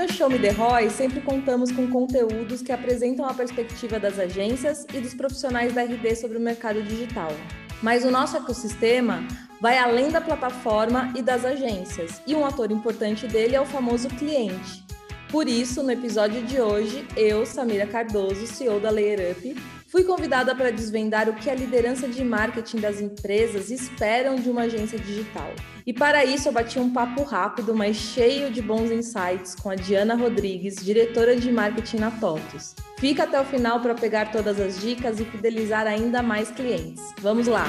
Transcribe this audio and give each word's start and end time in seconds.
no 0.00 0.08
Show 0.10 0.30
Me 0.30 0.38
The 0.38 0.52
Roy, 0.52 0.88
sempre 0.88 1.20
contamos 1.20 1.70
com 1.70 1.86
conteúdos 1.90 2.62
que 2.62 2.72
apresentam 2.72 3.26
a 3.26 3.34
perspectiva 3.34 4.00
das 4.00 4.18
agências 4.18 4.86
e 4.94 4.98
dos 4.98 5.12
profissionais 5.12 5.74
da 5.74 5.82
RD 5.82 6.16
sobre 6.16 6.38
o 6.38 6.40
mercado 6.40 6.82
digital. 6.82 7.30
Mas 7.82 8.02
o 8.02 8.10
nosso 8.10 8.34
ecossistema 8.34 9.22
vai 9.60 9.76
além 9.76 10.10
da 10.10 10.18
plataforma 10.18 11.12
e 11.14 11.20
das 11.20 11.44
agências, 11.44 12.22
e 12.26 12.34
um 12.34 12.46
ator 12.46 12.70
importante 12.70 13.26
dele 13.26 13.54
é 13.54 13.60
o 13.60 13.66
famoso 13.66 14.08
cliente. 14.08 14.82
Por 15.30 15.46
isso, 15.46 15.82
no 15.82 15.92
episódio 15.92 16.42
de 16.44 16.58
hoje, 16.58 17.06
eu, 17.14 17.44
Samira 17.44 17.86
Cardoso, 17.86 18.46
CEO 18.46 18.80
da 18.80 18.88
Layer 18.88 19.32
Up, 19.32 19.54
fui 19.90 20.04
convidada 20.04 20.54
para 20.54 20.70
desvendar 20.70 21.28
o 21.28 21.34
que 21.34 21.50
a 21.50 21.54
liderança 21.54 22.06
de 22.06 22.22
marketing 22.24 22.78
das 22.78 23.00
empresas 23.00 23.72
esperam 23.72 24.36
de 24.36 24.48
uma 24.48 24.62
agência 24.62 24.96
digital. 24.96 25.50
E 25.84 25.92
para 25.92 26.24
isso, 26.24 26.46
eu 26.48 26.52
bati 26.52 26.78
um 26.78 26.92
papo 26.92 27.24
rápido, 27.24 27.74
mas 27.74 27.96
cheio 27.96 28.52
de 28.52 28.62
bons 28.62 28.92
insights 28.92 29.56
com 29.56 29.68
a 29.68 29.74
Diana 29.74 30.14
Rodrigues, 30.14 30.76
diretora 30.76 31.34
de 31.34 31.50
marketing 31.50 31.96
na 31.96 32.10
TOTUS. 32.12 32.76
Fica 32.98 33.24
até 33.24 33.40
o 33.40 33.44
final 33.44 33.80
para 33.80 33.94
pegar 33.94 34.30
todas 34.30 34.60
as 34.60 34.80
dicas 34.80 35.18
e 35.18 35.24
fidelizar 35.24 35.88
ainda 35.88 36.22
mais 36.22 36.52
clientes. 36.52 37.02
Vamos 37.18 37.48
lá! 37.48 37.64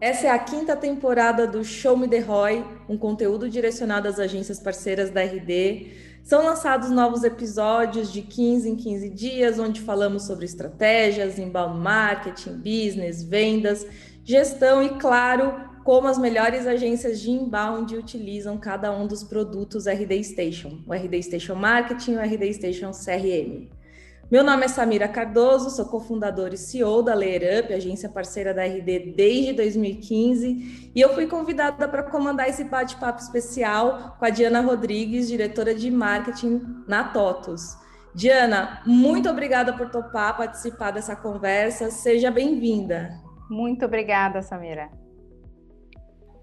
Essa 0.00 0.26
é 0.26 0.30
a 0.30 0.38
quinta 0.38 0.74
temporada 0.74 1.46
do 1.46 1.62
Show 1.62 1.96
Me 1.96 2.08
The 2.08 2.18
Roy, 2.18 2.64
um 2.88 2.96
conteúdo 2.96 3.48
direcionado 3.48 4.08
às 4.08 4.18
agências 4.18 4.58
parceiras 4.58 5.10
da 5.10 5.22
RD. 5.22 6.10
São 6.22 6.44
lançados 6.44 6.88
novos 6.88 7.24
episódios 7.24 8.12
de 8.12 8.22
15 8.22 8.68
em 8.68 8.76
15 8.76 9.10
dias, 9.10 9.58
onde 9.58 9.80
falamos 9.80 10.22
sobre 10.22 10.44
estratégias, 10.44 11.36
inbound 11.36 11.78
marketing, 11.78 12.58
business, 12.58 13.24
vendas, 13.24 13.84
gestão 14.24 14.80
e, 14.82 14.90
claro, 15.00 15.52
como 15.84 16.06
as 16.06 16.18
melhores 16.18 16.64
agências 16.64 17.20
de 17.20 17.30
inbound 17.32 17.96
utilizam 17.96 18.56
cada 18.56 18.92
um 18.92 19.06
dos 19.06 19.24
produtos 19.24 19.86
RD 19.86 20.22
Station, 20.22 20.78
o 20.86 20.94
RD 20.94 21.24
Station 21.24 21.56
Marketing 21.56 22.12
e 22.12 22.16
o 22.16 22.20
RD 22.20 22.54
Station 22.54 22.92
CRM. 22.92 23.68
Meu 24.32 24.42
nome 24.42 24.64
é 24.64 24.68
Samira 24.68 25.06
Cardoso, 25.08 25.68
sou 25.68 25.84
cofundadora 25.84 26.54
e 26.54 26.56
CEO 26.56 27.02
da 27.02 27.12
Layer 27.12 27.62
Up, 27.62 27.74
agência 27.74 28.08
parceira 28.08 28.54
da 28.54 28.64
RD 28.64 29.12
desde 29.14 29.52
2015, 29.52 30.90
e 30.94 30.98
eu 30.98 31.12
fui 31.12 31.26
convidada 31.26 31.86
para 31.86 32.02
comandar 32.04 32.48
esse 32.48 32.64
bate-papo 32.64 33.20
especial 33.20 34.16
com 34.18 34.24
a 34.24 34.30
Diana 34.30 34.62
Rodrigues, 34.62 35.28
diretora 35.28 35.74
de 35.74 35.90
marketing 35.90 36.62
na 36.88 37.04
TOTUS. 37.04 37.76
Diana, 38.14 38.80
muito 38.86 39.28
obrigada 39.28 39.74
por 39.74 39.90
topar 39.90 40.34
participar 40.34 40.92
dessa 40.92 41.14
conversa. 41.14 41.90
Seja 41.90 42.30
bem-vinda. 42.30 43.10
Muito 43.50 43.84
obrigada, 43.84 44.40
Samira. 44.40 44.88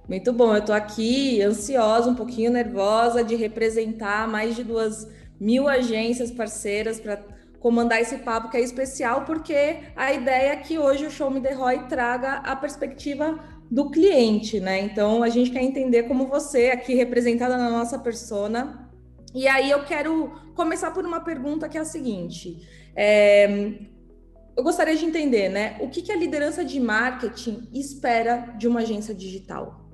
Muito 0.08 0.32
bom, 0.32 0.54
eu 0.54 0.60
estou 0.60 0.76
aqui 0.76 1.42
ansiosa, 1.42 2.12
um 2.12 2.16
pouquinho 2.16 2.52
nervosa 2.52 3.24
de 3.24 3.36
representar 3.36 4.28
mais 4.28 4.56
de 4.56 4.64
duas 4.64 5.10
mil 5.40 5.68
agências 5.68 6.30
parceiras 6.30 7.00
para 7.00 7.40
comandar 7.60 8.02
esse 8.02 8.18
papo 8.20 8.50
que 8.50 8.58
é 8.58 8.62
especial, 8.62 9.26
porque 9.26 9.80
a 9.96 10.14
ideia 10.14 10.54
é 10.54 10.56
que 10.56 10.78
hoje 10.78 11.06
o 11.06 11.12
Show 11.12 11.30
Me 11.30 11.42
The 11.42 11.54
Roy 11.54 11.88
traga 11.88 12.36
a 12.38 12.56
perspectiva 12.56 13.40
do 13.70 13.92
cliente, 13.92 14.60
né? 14.60 14.80
Então 14.82 15.22
a 15.22 15.30
gente 15.30 15.52
quer 15.52 15.62
entender 15.62 16.04
como 16.04 16.28
você, 16.28 16.72
aqui 16.72 16.96
representada 16.96 17.58
na 17.58 17.70
nossa 17.70 18.00
persona. 18.00 18.90
E 19.34 19.48
aí 19.48 19.70
eu 19.70 19.84
quero 19.84 20.32
começar 20.56 20.92
por 20.92 21.06
uma 21.06 21.20
pergunta 21.20 21.70
que 21.70 21.78
é 21.78 21.82
a 21.82 21.86
seguinte: 21.86 22.68
é, 22.96 23.74
eu 24.58 24.64
gostaria 24.64 24.96
de 24.96 25.06
entender, 25.06 25.50
né? 25.50 25.78
O 25.80 25.90
que, 25.90 26.02
que 26.02 26.12
a 26.12 26.18
liderança 26.18 26.66
de 26.66 26.80
marketing 26.80 27.68
espera 27.74 28.56
de 28.58 28.68
uma 28.68 28.80
agência 28.80 29.14
digital? 29.14 29.89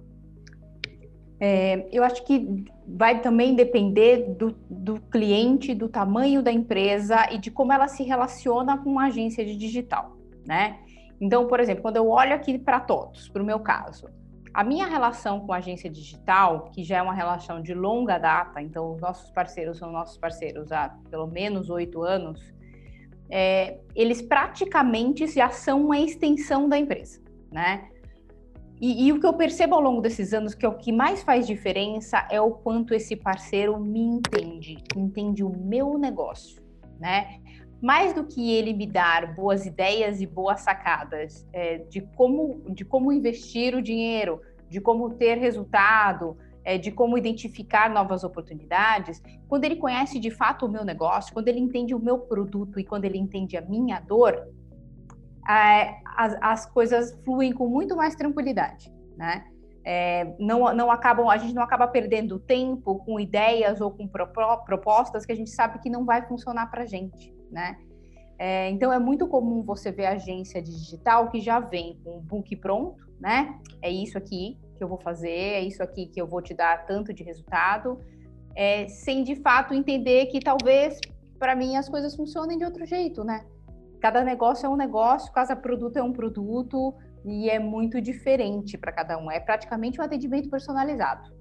É, 1.40 1.88
eu 1.92 2.04
acho 2.04 2.24
que 2.24 2.66
vai 2.88 3.22
também 3.22 3.56
depender 3.56 4.36
do, 4.38 4.52
do, 4.70 5.02
cliente, 5.02 5.74
do 5.74 5.90
tamanho 5.90 6.42
da 6.42 6.52
empresa 6.52 7.28
e 7.32 7.38
de 7.38 7.52
como 7.52 7.74
ela 7.74 7.88
se 7.88 8.04
relaciona 8.04 8.78
com 8.78 8.90
uma 8.90 9.08
agência 9.08 9.44
de 9.44 9.56
digital, 9.58 10.16
né? 10.46 10.80
Então, 11.20 11.48
por 11.48 11.60
exemplo, 11.60 11.82
quando 11.82 11.98
eu 11.98 12.10
olho 12.10 12.34
aqui 12.34 12.58
para 12.58 12.80
todos, 12.80 13.28
para 13.30 13.42
o 13.42 13.46
meu 13.46 13.60
caso, 13.60 14.08
a 14.54 14.64
minha 14.64 14.86
relação 14.86 15.42
com 15.42 15.52
a 15.52 15.58
agência 15.58 15.90
digital, 15.90 16.70
que 16.74 16.84
já 16.84 16.98
é 16.98 17.02
uma 17.02 17.14
relação 17.14 17.62
de 17.62 17.74
longa 17.74 18.18
data, 18.18 18.62
então 18.62 18.94
os 18.94 19.02
nossos 19.02 19.30
parceiros 19.32 19.78
são 19.78 19.92
nossos 19.92 20.18
parceiros 20.18 20.72
há 20.72 20.96
pelo 21.10 21.28
menos 21.28 21.70
oito 21.70 22.02
anos, 22.02 22.54
é, 23.30 23.80
eles 23.94 24.22
praticamente 24.22 25.28
já 25.28 25.50
são 25.50 25.84
uma 25.84 26.00
extensão 26.00 26.70
da 26.70 26.78
empresa, 26.78 27.22
né? 27.52 27.90
E, 28.80 29.08
e, 29.08 29.12
o 29.14 29.20
que 29.20 29.26
eu 29.26 29.34
percebo 29.34 29.76
ao 29.76 29.82
longo 29.82 30.02
desses 30.02 30.34
anos, 30.34 30.54
que 30.54 30.66
é 30.66 30.70
o 30.70 30.78
que 30.78 30.92
mais 30.92 31.24
faz 31.24 31.48
diferença, 31.48 32.28
é 32.30 32.42
o 32.42 32.52
quanto 32.52 32.94
esse 32.94 33.16
parceiro 33.16 33.80
me 33.80 34.02
entende, 34.02 34.78
entende 34.96 35.44
o 35.44 35.50
meu 35.50 35.98
negócio, 35.98 36.62
né? 37.00 37.40
Mais 37.82 38.14
do 38.14 38.26
que 38.26 38.52
ele 38.52 38.74
me 38.74 38.86
dar 38.86 39.34
boas 39.34 39.66
ideias 39.66 40.20
e 40.20 40.26
boas 40.26 40.62
sacadas 40.62 41.48
é, 41.54 41.78
de, 41.78 42.02
como, 42.02 42.64
de 42.70 42.84
como 42.84 43.12
investir 43.12 43.76
o 43.76 43.82
dinheiro, 43.82 44.42
de 44.70 44.82
como 44.82 45.14
ter 45.14 45.38
resultado, 45.38 46.38
é, 46.66 46.78
de 46.78 46.92
como 46.92 47.18
identificar 47.18 47.90
novas 47.90 48.24
oportunidades, 48.24 49.22
quando 49.48 49.64
ele 49.64 49.76
conhece 49.76 50.20
de 50.20 50.32
fato 50.32 50.66
o 50.66 50.70
meu 50.70 50.84
negócio, 50.84 51.34
quando 51.34 51.48
ele 51.48 51.60
entende 51.60 51.94
o 51.94 52.00
meu 52.00 52.20
produto 52.20 52.80
e 52.80 52.84
quando 52.84 53.06
ele 53.06 53.18
entende 53.18 53.56
a 53.56 53.62
minha 53.62 54.00
dor, 54.00 54.48
é, 55.48 55.98
as, 56.16 56.38
as 56.42 56.66
coisas 56.66 57.18
fluem 57.24 57.54
com 57.54 57.68
muito 57.68 57.96
mais 57.96 58.16
tranquilidade, 58.16 58.92
né? 59.18 59.46
É, 59.88 60.34
não, 60.40 60.74
não 60.74 60.90
acabam, 60.90 61.30
a 61.30 61.38
gente 61.38 61.54
não 61.54 61.62
acaba 61.62 61.88
perdendo 61.88 62.40
tempo 62.40 62.96
com 63.06 63.20
ideias 63.20 63.80
ou 63.82 63.92
com 63.92 64.08
pro, 64.08 64.28
propostas 64.66 65.28
que 65.28 65.32
a 65.32 65.36
gente 65.36 65.52
sabe 65.52 65.78
que 65.78 65.92
não 65.92 66.04
vai 66.04 66.28
funcionar 66.28 66.72
para 66.72 66.84
a 66.84 66.86
gente, 66.88 67.32
né? 67.52 67.78
É, 68.38 68.70
então 68.72 68.92
é 68.92 69.00
muito 69.00 69.28
comum 69.28 69.64
você 69.64 69.92
ver 69.92 70.08
agência 70.08 70.62
digital 70.62 71.30
que 71.30 71.40
já 71.40 71.60
vem 71.60 72.00
com 72.04 72.18
o 72.18 72.20
book 72.22 72.56
pronto, 72.56 73.06
né? 73.20 73.60
É 73.82 73.90
isso 73.90 74.18
aqui 74.18 74.58
que 74.76 74.84
eu 74.84 74.88
vou 74.88 74.98
fazer, 74.98 75.30
é 75.30 75.62
isso 75.62 75.82
aqui 75.84 76.08
que 76.08 76.20
eu 76.20 76.28
vou 76.28 76.42
te 76.42 76.54
dar 76.54 76.86
tanto 76.86 77.14
de 77.14 77.24
resultado, 77.24 78.00
é, 78.56 78.88
sem 78.88 79.24
de 79.24 79.36
fato 79.36 79.74
entender 79.74 80.26
que 80.26 80.40
talvez 80.40 81.00
para 81.38 81.56
mim 81.56 81.78
as 81.78 81.88
coisas 81.88 82.16
funcionem 82.16 82.58
de 82.58 82.66
outro 82.66 82.86
jeito, 82.86 83.24
né? 83.24 83.46
Cada 84.06 84.24
negócio 84.24 84.68
é 84.68 84.70
um 84.70 84.76
negócio, 84.76 85.34
cada 85.34 85.56
produto 85.56 85.98
é 85.98 86.04
um 86.04 86.14
produto 86.14 86.94
e 87.26 87.50
é 87.50 87.58
muito 87.58 88.00
diferente 88.00 88.78
para 88.78 88.92
cada 88.92 89.18
um. 89.18 89.32
É 89.32 89.40
praticamente 89.40 90.00
um 90.00 90.04
atendimento 90.04 90.48
personalizado. 90.48 91.34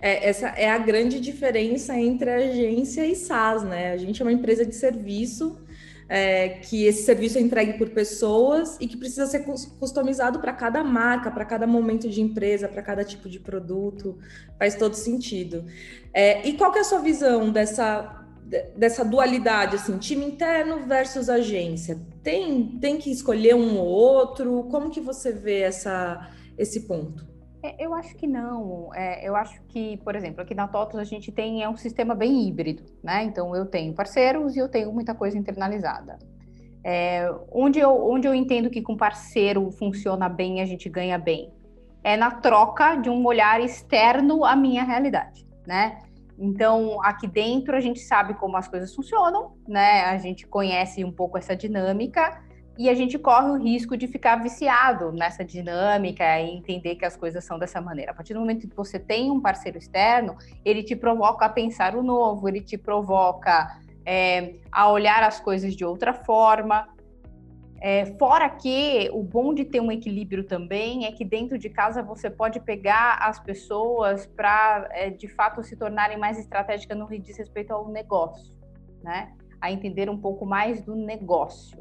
É, 0.00 0.28
essa 0.28 0.48
é 0.48 0.68
a 0.68 0.76
grande 0.78 1.20
diferença 1.20 1.96
entre 1.96 2.28
agência 2.28 3.06
e 3.06 3.14
SaaS, 3.14 3.62
né? 3.62 3.92
A 3.92 3.96
gente 3.96 4.20
é 4.20 4.24
uma 4.24 4.32
empresa 4.32 4.66
de 4.66 4.74
serviço, 4.74 5.64
é, 6.08 6.48
que 6.48 6.84
esse 6.86 7.04
serviço 7.04 7.38
é 7.38 7.40
entregue 7.40 7.74
por 7.74 7.90
pessoas 7.90 8.76
e 8.80 8.88
que 8.88 8.96
precisa 8.96 9.26
ser 9.26 9.44
customizado 9.78 10.40
para 10.40 10.52
cada 10.52 10.82
marca, 10.82 11.30
para 11.30 11.44
cada 11.44 11.68
momento 11.68 12.08
de 12.08 12.20
empresa, 12.20 12.66
para 12.66 12.82
cada 12.82 13.04
tipo 13.04 13.28
de 13.28 13.38
produto. 13.38 14.18
Faz 14.58 14.74
todo 14.74 14.94
sentido. 14.94 15.64
É, 16.12 16.44
e 16.48 16.54
qual 16.54 16.72
que 16.72 16.78
é 16.78 16.80
a 16.80 16.84
sua 16.84 16.98
visão 16.98 17.52
dessa 17.52 18.25
dessa 18.76 19.04
dualidade, 19.04 19.76
assim, 19.76 19.98
time 19.98 20.24
interno 20.24 20.86
versus 20.86 21.28
agência? 21.28 21.98
Tem, 22.22 22.78
tem 22.78 22.96
que 22.96 23.10
escolher 23.10 23.54
um 23.54 23.78
ou 23.78 23.86
outro? 23.86 24.64
Como 24.70 24.90
que 24.90 25.00
você 25.00 25.32
vê 25.32 25.60
essa, 25.60 26.30
esse 26.56 26.86
ponto? 26.86 27.26
É, 27.62 27.84
eu 27.84 27.94
acho 27.94 28.14
que 28.16 28.26
não. 28.26 28.94
É, 28.94 29.26
eu 29.26 29.34
acho 29.34 29.60
que, 29.68 29.96
por 29.98 30.14
exemplo, 30.14 30.42
aqui 30.42 30.54
na 30.54 30.68
TOTOS 30.68 31.00
a 31.00 31.04
gente 31.04 31.32
tem 31.32 31.62
é 31.62 31.68
um 31.68 31.76
sistema 31.76 32.14
bem 32.14 32.46
híbrido, 32.46 32.84
né? 33.02 33.24
Então 33.24 33.54
eu 33.56 33.66
tenho 33.66 33.92
parceiros 33.92 34.54
e 34.54 34.58
eu 34.58 34.68
tenho 34.68 34.92
muita 34.92 35.14
coisa 35.14 35.36
internalizada. 35.36 36.18
É, 36.84 37.28
onde, 37.50 37.80
eu, 37.80 37.90
onde 38.08 38.28
eu 38.28 38.34
entendo 38.34 38.70
que 38.70 38.80
com 38.80 38.96
parceiro 38.96 39.72
funciona 39.72 40.28
bem, 40.28 40.60
a 40.60 40.66
gente 40.66 40.88
ganha 40.88 41.18
bem, 41.18 41.52
é 42.04 42.16
na 42.16 42.30
troca 42.30 42.94
de 42.94 43.10
um 43.10 43.26
olhar 43.26 43.60
externo 43.60 44.44
à 44.44 44.54
minha 44.54 44.84
realidade, 44.84 45.44
né? 45.66 45.98
Então, 46.38 47.02
aqui 47.02 47.26
dentro 47.26 47.74
a 47.74 47.80
gente 47.80 48.00
sabe 48.00 48.34
como 48.34 48.56
as 48.56 48.68
coisas 48.68 48.94
funcionam, 48.94 49.56
né? 49.66 50.04
A 50.04 50.18
gente 50.18 50.46
conhece 50.46 51.04
um 51.04 51.12
pouco 51.12 51.38
essa 51.38 51.56
dinâmica 51.56 52.42
e 52.78 52.90
a 52.90 52.94
gente 52.94 53.18
corre 53.18 53.48
o 53.50 53.56
risco 53.56 53.96
de 53.96 54.06
ficar 54.06 54.36
viciado 54.36 55.10
nessa 55.12 55.42
dinâmica 55.42 56.38
e 56.40 56.56
entender 56.56 56.96
que 56.96 57.06
as 57.06 57.16
coisas 57.16 57.42
são 57.42 57.58
dessa 57.58 57.80
maneira. 57.80 58.12
A 58.12 58.14
partir 58.14 58.34
do 58.34 58.40
momento 58.40 58.68
que 58.68 58.76
você 58.76 58.98
tem 58.98 59.30
um 59.30 59.40
parceiro 59.40 59.78
externo, 59.78 60.36
ele 60.62 60.82
te 60.82 60.94
provoca 60.94 61.46
a 61.46 61.48
pensar 61.48 61.96
o 61.96 62.02
novo, 62.02 62.46
ele 62.48 62.60
te 62.60 62.76
provoca 62.76 63.66
é, 64.04 64.56
a 64.70 64.90
olhar 64.90 65.22
as 65.22 65.40
coisas 65.40 65.74
de 65.74 65.86
outra 65.86 66.12
forma. 66.12 66.86
É, 67.88 68.04
fora 68.18 68.50
que 68.50 69.08
o 69.12 69.22
bom 69.22 69.54
de 69.54 69.64
ter 69.64 69.78
um 69.78 69.92
equilíbrio 69.92 70.42
também 70.42 71.06
é 71.06 71.12
que 71.12 71.24
dentro 71.24 71.56
de 71.56 71.70
casa 71.70 72.02
você 72.02 72.28
pode 72.28 72.58
pegar 72.58 73.18
as 73.20 73.38
pessoas 73.38 74.26
para, 74.26 74.88
é, 74.90 75.08
de 75.08 75.28
fato, 75.28 75.62
se 75.62 75.76
tornarem 75.76 76.18
mais 76.18 76.36
estratégicas 76.36 76.98
no 76.98 77.06
que 77.06 77.16
diz 77.16 77.38
respeito 77.38 77.72
ao 77.72 77.88
negócio, 77.88 78.52
né? 79.04 79.32
A 79.60 79.70
entender 79.70 80.10
um 80.10 80.18
pouco 80.18 80.44
mais 80.44 80.82
do 80.82 80.96
negócio. 80.96 81.78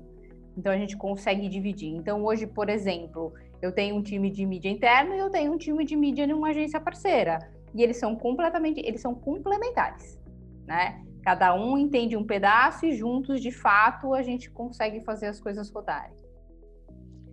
Então 0.55 0.71
a 0.71 0.77
gente 0.77 0.95
consegue 0.95 1.49
dividir. 1.49 1.95
Então 1.95 2.23
hoje, 2.23 2.45
por 2.45 2.69
exemplo, 2.69 3.33
Eu 3.59 3.71
tenho 3.71 3.95
um 3.95 4.03
time 4.03 4.29
de 4.29 4.45
mídia 4.45 4.69
interno 4.69 5.15
e 5.15 5.17
eu 5.17 5.31
tenho 5.31 5.51
um 5.51 5.57
time 5.57 5.83
de 5.83 5.95
mídia 5.95 6.27
numa 6.27 6.49
agência 6.49 6.79
parceira. 6.79 7.39
E 7.73 7.81
eles 7.81 7.97
são 7.97 8.15
completamente, 8.15 8.79
eles 8.79 9.01
são 9.01 9.15
complementares, 9.15 10.21
né? 10.67 11.03
Cada 11.25 11.53
um 11.53 11.77
entende 11.77 12.15
um 12.15 12.23
pedaço 12.23 12.85
e 12.85 12.95
juntos, 12.95 13.41
de 13.41 13.51
fato, 13.51 14.13
a 14.13 14.21
gente 14.21 14.49
consegue 14.49 15.01
fazer 15.01 15.25
as 15.25 15.41
coisas 15.41 15.69
rodarem 15.69 16.13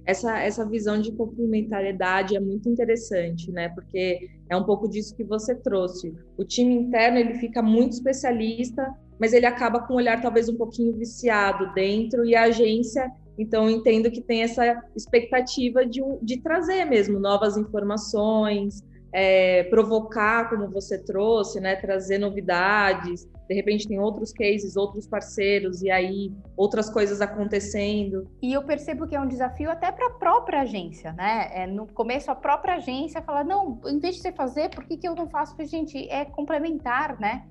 essa, 0.04 0.38
essa 0.38 0.66
visão 0.66 1.00
de 1.00 1.12
complementariedade 1.12 2.36
é 2.36 2.40
muito 2.40 2.68
interessante, 2.68 3.50
né? 3.50 3.68
Porque 3.68 4.28
é 4.48 4.56
um 4.56 4.64
pouco 4.64 4.88
disso 4.88 5.14
que 5.14 5.24
você 5.24 5.54
trouxe. 5.54 6.14
O 6.36 6.44
time 6.44 6.74
interno 6.74 7.18
ele 7.18 7.34
fica 7.34 7.62
muito 7.62 7.92
especialista, 7.92 8.92
mas 9.18 9.32
ele 9.32 9.46
acaba 9.46 9.80
com 9.80 9.94
um 9.94 9.96
olhar 9.96 10.20
talvez 10.20 10.48
um 10.48 10.56
pouquinho 10.56 10.96
viciado 10.96 11.72
dentro 11.74 12.24
e 12.24 12.34
a 12.34 12.44
agência, 12.44 13.10
então 13.38 13.70
entendo 13.70 14.10
que 14.10 14.20
tem 14.20 14.42
essa 14.42 14.82
expectativa 14.96 15.86
de, 15.86 16.02
de 16.20 16.40
trazer 16.40 16.84
mesmo 16.84 17.20
novas 17.20 17.56
informações, 17.56 18.82
é, 19.12 19.64
provocar, 19.64 20.48
como 20.48 20.68
você 20.68 20.98
trouxe, 20.98 21.60
né? 21.60 21.76
Trazer 21.76 22.18
novidades, 22.18 23.28
de 23.46 23.54
repente 23.54 23.86
tem 23.86 24.00
outros 24.00 24.32
cases, 24.32 24.76
outros 24.76 25.06
parceiros, 25.06 25.82
e 25.82 25.90
aí 25.90 26.32
outras 26.56 26.88
coisas 26.88 27.20
acontecendo. 27.20 28.26
E 28.40 28.52
eu 28.52 28.62
percebo 28.62 29.06
que 29.06 29.14
é 29.14 29.20
um 29.20 29.28
desafio 29.28 29.70
até 29.70 29.92
para 29.92 30.06
a 30.06 30.10
própria 30.10 30.62
agência, 30.62 31.12
né? 31.12 31.50
É, 31.52 31.66
no 31.66 31.86
começo, 31.86 32.30
a 32.30 32.34
própria 32.34 32.76
agência 32.76 33.20
fala: 33.20 33.44
não, 33.44 33.80
em 33.86 33.98
vez 33.98 34.16
de 34.16 34.22
você 34.22 34.32
fazer, 34.32 34.70
por 34.70 34.84
que, 34.84 34.96
que 34.96 35.06
eu 35.06 35.14
não 35.14 35.28
faço? 35.28 35.54
Porque, 35.54 35.66
gente, 35.66 36.08
é 36.08 36.24
complementar, 36.24 37.20
né? 37.20 37.44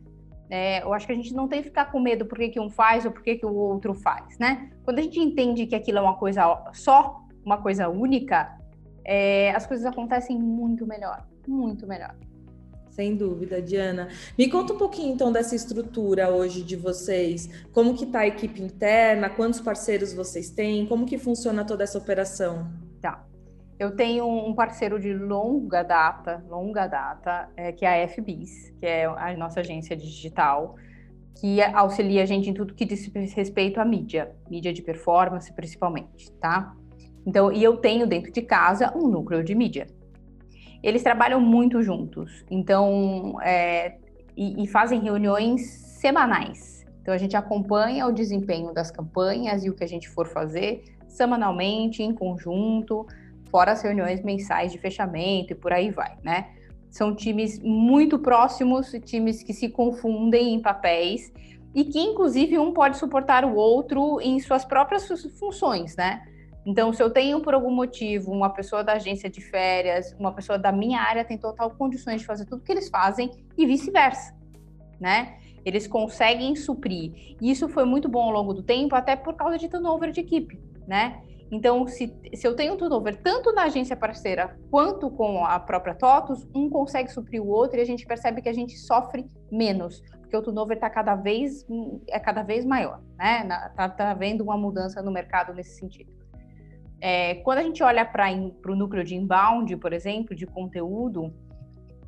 É, 0.50 0.84
eu 0.84 0.94
acho 0.94 1.06
que 1.06 1.14
a 1.14 1.16
gente 1.16 1.34
não 1.34 1.48
tem 1.48 1.62
que 1.62 1.70
ficar 1.70 1.92
com 1.92 2.00
medo 2.00 2.26
por 2.26 2.38
que, 2.38 2.50
que 2.50 2.60
um 2.60 2.70
faz 2.70 3.06
ou 3.06 3.12
por 3.12 3.24
que, 3.24 3.36
que 3.36 3.46
o 3.46 3.54
outro 3.54 3.94
faz, 3.94 4.38
né? 4.38 4.70
Quando 4.84 5.00
a 5.00 5.02
gente 5.02 5.18
entende 5.18 5.66
que 5.66 5.76
aquilo 5.76 6.00
é 6.00 6.02
uma 6.02 6.18
coisa 6.18 6.62
só, 6.74 7.22
uma 7.46 7.62
coisa 7.62 7.88
única, 7.88 8.58
é, 9.06 9.52
as 9.52 9.66
coisas 9.66 9.86
acontecem 9.86 10.38
muito 10.38 10.86
melhor, 10.86 11.26
muito 11.50 11.88
melhor. 11.88 12.16
Sem 12.92 13.16
dúvida, 13.16 13.62
Diana. 13.62 14.10
Me 14.38 14.50
conta 14.50 14.74
um 14.74 14.78
pouquinho 14.78 15.14
então 15.14 15.32
dessa 15.32 15.56
estrutura 15.56 16.30
hoje 16.30 16.62
de 16.62 16.76
vocês. 16.76 17.50
Como 17.72 17.96
que 17.96 18.04
está 18.04 18.20
a 18.20 18.28
equipe 18.28 18.62
interna? 18.62 19.30
Quantos 19.30 19.62
parceiros 19.62 20.14
vocês 20.14 20.50
têm? 20.50 20.86
Como 20.86 21.06
que 21.06 21.18
funciona 21.18 21.64
toda 21.64 21.84
essa 21.84 21.98
operação? 21.98 22.70
Tá. 23.02 23.26
Eu 23.80 23.96
tenho 23.96 24.28
um 24.28 24.54
parceiro 24.54 25.00
de 25.00 25.14
longa 25.14 25.84
data, 25.84 26.44
longa 26.48 26.86
data, 26.86 27.50
é, 27.56 27.72
que 27.72 27.86
é 27.86 28.04
a 28.04 28.08
FBIS, 28.08 28.72
que 28.80 28.86
é 28.86 29.06
a 29.06 29.36
nossa 29.36 29.62
agência 29.62 29.96
digital, 29.96 30.76
que 31.40 31.62
auxilia 31.62 32.22
a 32.22 32.26
gente 32.26 32.50
em 32.50 32.54
tudo 32.54 32.76
que 32.76 32.86
diz 32.86 33.10
respeito 33.34 33.80
à 33.80 33.86
mídia, 33.86 34.36
mídia 34.50 34.72
de 34.72 34.84
performance 34.84 35.52
principalmente, 35.54 36.32
tá? 36.34 36.76
Então, 37.26 37.52
e 37.52 37.64
eu 37.64 37.78
tenho 37.78 38.06
dentro 38.06 38.32
de 38.32 38.42
casa 38.42 38.96
um 38.96 39.08
núcleo 39.08 39.44
de 39.44 39.56
mídia 39.56 39.88
eles 40.84 41.04
trabalham 41.04 41.40
muito 41.40 41.82
juntos, 41.82 42.44
então 42.50 43.38
é, 43.42 43.98
e, 44.36 44.64
e, 44.64 44.68
fazem 44.68 45.00
reuniões 45.00 45.62
semanais. 45.62 46.86
Então 47.02 47.14
a 47.14 47.18
gente 47.18 47.36
acompanha 47.36 48.08
o 48.08 48.12
desempenho 48.12 48.74
das 48.74 48.92
campanhas 48.92 49.64
e 49.64 49.70
o 49.70 49.76
que 49.76 49.84
a 49.84 49.88
gente 49.88 50.10
for 50.10 50.28
fazer 50.28 50.84
semanalmente, 51.08 52.02
em 52.02 52.14
conjunto, 52.14 53.06
fora 53.50 53.74
as 53.74 53.82
reuniões 53.82 54.24
mensais 54.24 54.72
de 54.72 54.78
fechamento 54.78 55.52
e 55.52 55.56
por 55.56 55.74
aí 55.74 55.92
vai, 55.92 56.18
né? 56.24 56.52
São 56.90 57.14
times 57.14 57.60
muito 57.60 58.18
próximos, 58.18 58.92
times 59.06 59.44
que 59.44 59.54
se 59.54 59.70
confundem 59.70 60.54
em 60.54 60.62
papéis 60.62 61.32
e 61.74 61.86
que 61.86 62.00
inclusive 62.00 62.58
um 62.58 62.74
pode 62.74 62.98
suportar 62.98 63.46
o 63.46 63.56
outro 63.56 64.20
em 64.22 64.40
suas 64.40 64.66
próprias 64.66 65.08
funções, 65.38 65.96
né? 65.96 66.22
Então, 66.66 66.94
se 66.94 67.02
eu 67.02 67.10
tenho 67.10 67.42
por 67.42 67.54
algum 67.54 67.72
motivo 67.72 68.32
uma 68.32 68.50
pessoa 68.50 68.84
da 68.84 68.94
agência 68.94 69.30
de 69.30 69.42
férias, 69.42 70.16
uma 70.20 70.32
pessoa 70.32 70.60
da 70.60 70.72
minha 70.72 71.00
área 71.00 71.26
tem 71.26 71.38
total 71.38 71.72
condições 71.72 72.22
de 72.22 72.28
fazer 72.28 72.46
tudo 72.46 72.64
que 72.64 72.72
eles 72.72 72.90
fazem 72.90 73.32
e 73.58 73.66
vice-versa, 73.66 74.36
né? 75.00 75.40
Eles 75.66 75.88
conseguem 75.88 76.56
suprir. 76.56 77.36
E 77.42 77.50
isso 77.52 77.68
foi 77.68 77.86
muito 77.86 78.08
bom 78.08 78.24
ao 78.24 78.32
longo 78.32 78.54
do 78.54 78.62
tempo, 78.62 78.96
até 78.96 79.16
por 79.16 79.36
causa 79.36 79.58
de 79.58 79.68
turnover 79.68 80.12
de 80.12 80.20
equipe, 80.20 80.60
né? 80.88 81.22
Então, 81.52 81.86
se, 81.86 82.16
se 82.34 82.48
eu 82.48 82.56
tenho 82.56 82.78
turnover 82.78 83.22
tanto 83.22 83.52
na 83.52 83.64
agência 83.64 83.96
parceira 83.96 84.58
quanto 84.70 85.10
com 85.10 85.44
a 85.44 85.60
própria 85.60 85.94
TOTUS, 85.94 86.48
um 86.56 86.70
consegue 86.70 87.12
suprir 87.12 87.42
o 87.42 87.48
outro 87.48 87.78
e 87.78 87.82
a 87.82 87.86
gente 87.86 88.06
percebe 88.06 88.42
que 88.42 88.48
a 88.48 88.54
gente 88.54 88.78
sofre 88.78 89.30
menos, 89.52 90.02
porque 90.22 90.38
o 90.38 90.42
turnover 90.42 90.78
está 90.78 90.90
cada 90.90 91.14
vez 91.16 91.66
é 92.08 92.20
cada 92.20 92.42
vez 92.42 92.64
maior, 92.64 93.02
né? 93.18 93.42
Está 93.70 93.90
tá 93.90 94.14
vendo 94.14 94.42
uma 94.44 94.58
mudança 94.58 95.02
no 95.02 95.12
mercado 95.12 95.54
nesse 95.54 95.78
sentido. 95.78 96.21
É, 97.02 97.36
quando 97.36 97.58
a 97.58 97.64
gente 97.64 97.82
olha 97.82 98.06
para 98.06 98.28
o 98.32 98.76
núcleo 98.76 99.04
de 99.04 99.16
inbound, 99.16 99.76
por 99.78 99.92
exemplo, 99.92 100.36
de 100.36 100.46
conteúdo, 100.46 101.34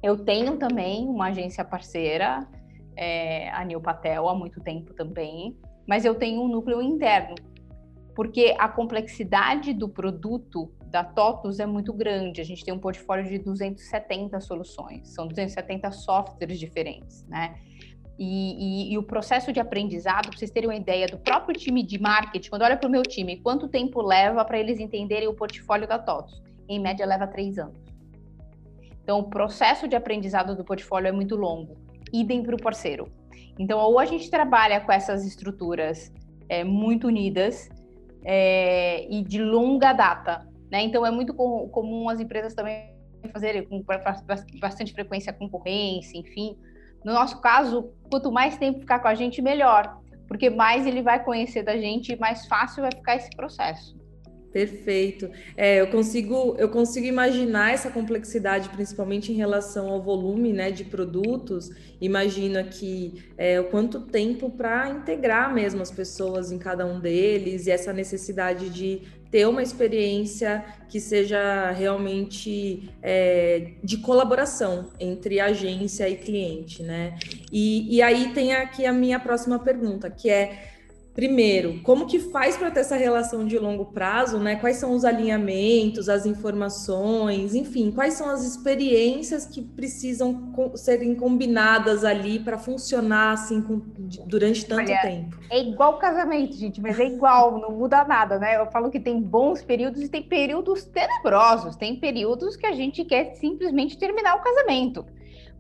eu 0.03 0.23
tenho 0.23 0.57
também 0.57 1.07
uma 1.07 1.27
agência 1.27 1.65
parceira, 1.65 2.47
é, 2.95 3.49
a 3.49 3.65
Patel, 3.81 4.29
há 4.29 4.35
muito 4.35 4.61
tempo 4.61 4.93
também, 4.93 5.57
mas 5.87 6.05
eu 6.05 6.13
tenho 6.13 6.43
um 6.43 6.47
núcleo 6.47 6.81
interno, 6.81 7.33
porque 8.15 8.55
a 8.59 8.69
complexidade 8.69 9.73
do 9.73 9.89
produto 9.89 10.71
da 10.85 11.03
TOTUS 11.03 11.59
é 11.59 11.65
muito 11.65 11.91
grande. 11.91 12.39
A 12.39 12.43
gente 12.43 12.63
tem 12.63 12.71
um 12.71 12.77
portfólio 12.77 13.27
de 13.27 13.39
270 13.39 14.39
soluções, 14.41 15.11
são 15.11 15.27
270 15.27 15.91
softwares 15.91 16.59
diferentes, 16.59 17.25
né? 17.27 17.55
E, 18.17 18.89
e, 18.89 18.93
e, 18.93 18.97
o 18.97 19.03
processo 19.03 19.51
de 19.51 19.59
aprendizado, 19.59 20.29
para 20.29 20.37
vocês 20.37 20.51
terem 20.51 20.69
uma 20.69 20.75
ideia 20.75 21.07
do 21.07 21.17
próprio 21.17 21.57
time 21.57 21.81
de 21.81 21.99
marketing, 21.99 22.49
quando 22.49 22.61
olha 22.61 22.77
para 22.77 22.87
o 22.87 22.91
meu 22.91 23.01
time, 23.01 23.37
quanto 23.37 23.67
tempo 23.67 24.01
leva 24.01 24.45
para 24.45 24.59
eles 24.59 24.79
entenderem 24.79 25.27
o 25.27 25.33
portfólio 25.33 25.87
da 25.87 25.97
TOTOS? 25.97 26.41
Em 26.69 26.79
média, 26.79 27.05
leva 27.05 27.25
três 27.25 27.57
anos. 27.57 27.81
Então, 29.03 29.19
o 29.19 29.23
processo 29.23 29.87
de 29.87 29.95
aprendizado 29.95 30.55
do 30.55 30.63
portfólio 30.63 31.07
é 31.07 31.11
muito 31.11 31.35
longo. 31.35 31.75
Idem 32.13 32.43
para 32.43 32.55
o 32.55 32.61
parceiro. 32.61 33.11
Então, 33.57 33.79
ou 33.79 33.99
a 33.99 34.05
gente 34.05 34.29
trabalha 34.29 34.79
com 34.79 34.91
essas 34.91 35.25
estruturas 35.25 36.13
é, 36.47 36.63
muito 36.63 37.07
unidas 37.07 37.67
é, 38.23 39.05
e 39.11 39.23
de 39.23 39.41
longa 39.41 39.91
data. 39.91 40.47
Né? 40.71 40.83
Então, 40.83 41.05
é 41.05 41.11
muito 41.11 41.33
comum 41.33 42.09
as 42.09 42.19
empresas 42.19 42.53
também 42.53 42.93
fazerem 43.31 43.65
com 43.65 43.83
bastante 44.59 44.93
frequência 44.93 45.31
concorrência, 45.33 46.17
enfim, 46.17 46.57
no 47.03 47.13
nosso 47.13 47.39
caso, 47.41 47.91
quanto 48.09 48.31
mais 48.31 48.57
tempo 48.57 48.79
ficar 48.79 48.99
com 48.99 49.07
a 49.07 49.15
gente, 49.15 49.41
melhor, 49.41 49.99
porque 50.27 50.49
mais 50.49 50.85
ele 50.85 51.01
vai 51.01 51.23
conhecer 51.23 51.63
da 51.63 51.77
gente 51.77 52.13
e 52.13 52.19
mais 52.19 52.45
fácil 52.47 52.81
vai 52.81 52.91
ficar 52.91 53.15
esse 53.15 53.29
processo. 53.35 54.03
Perfeito. 54.53 55.31
É, 55.57 55.81
eu 55.81 55.87
consigo 55.87 56.55
eu 56.59 56.69
consigo 56.69 57.07
imaginar 57.07 57.73
essa 57.73 57.89
complexidade, 57.89 58.69
principalmente 58.69 59.31
em 59.31 59.35
relação 59.35 59.89
ao 59.89 59.99
volume, 59.99 60.53
né, 60.53 60.69
de 60.69 60.83
produtos. 60.85 61.71
Imagino 61.99 62.59
aqui 62.59 63.25
é, 63.35 63.59
o 63.59 63.63
quanto 63.65 64.01
tempo 64.01 64.51
para 64.51 64.89
integrar 64.89 65.51
mesmo 65.51 65.81
as 65.81 65.89
pessoas 65.89 66.51
em 66.51 66.59
cada 66.59 66.85
um 66.85 66.99
deles 66.99 67.65
e 67.65 67.71
essa 67.71 67.91
necessidade 67.91 68.69
de 68.69 69.01
ter 69.33 69.47
uma 69.47 69.63
experiência 69.63 70.63
que 70.87 70.99
seja 70.99 71.71
realmente 71.71 72.87
é, 73.01 73.71
de 73.83 73.97
colaboração 73.97 74.91
entre 74.99 75.39
agência 75.39 76.07
e 76.07 76.15
cliente, 76.15 76.83
né? 76.83 77.17
E, 77.51 77.95
e 77.95 77.99
aí 77.99 78.31
tem 78.31 78.53
aqui 78.53 78.85
a 78.85 78.93
minha 78.93 79.19
próxima 79.19 79.57
pergunta, 79.57 80.07
que 80.07 80.29
é 80.29 80.72
Primeiro, 81.13 81.79
como 81.83 82.07
que 82.07 82.17
faz 82.17 82.57
para 82.57 82.71
ter 82.71 82.79
essa 82.79 82.95
relação 82.95 83.45
de 83.45 83.59
longo 83.59 83.85
prazo, 83.85 84.39
né? 84.39 84.55
Quais 84.55 84.77
são 84.77 84.93
os 84.93 85.05
alinhamentos, 85.05 86.09
as 86.09 86.25
informações, 86.25 87.53
enfim, 87.53 87.91
quais 87.91 88.15
são 88.15 88.27
as 88.27 88.43
experiências 88.43 89.45
que 89.45 89.61
precisam 89.61 90.51
serem 90.73 91.13
combinadas 91.13 92.03
ali 92.03 92.39
para 92.39 92.57
funcionar 92.57 93.33
assim 93.33 93.61
com, 93.61 93.79
durante 94.25 94.65
tanto 94.65 94.91
Olha, 94.91 95.01
tempo? 95.01 95.37
É 95.51 95.61
igual 95.61 95.99
casamento, 95.99 96.55
gente, 96.55 96.81
mas 96.81 96.99
é 96.99 97.05
igual, 97.05 97.59
não 97.59 97.71
muda 97.71 98.03
nada, 98.05 98.39
né? 98.39 98.57
Eu 98.57 98.65
falo 98.71 98.89
que 98.89 98.99
tem 98.99 99.21
bons 99.21 99.61
períodos 99.61 100.01
e 100.01 100.09
tem 100.09 100.23
períodos 100.23 100.83
tenebrosos, 100.83 101.75
tem 101.75 101.95
períodos 101.95 102.55
que 102.55 102.65
a 102.65 102.71
gente 102.73 103.05
quer 103.05 103.35
simplesmente 103.35 103.99
terminar 103.99 104.35
o 104.35 104.41
casamento, 104.41 105.05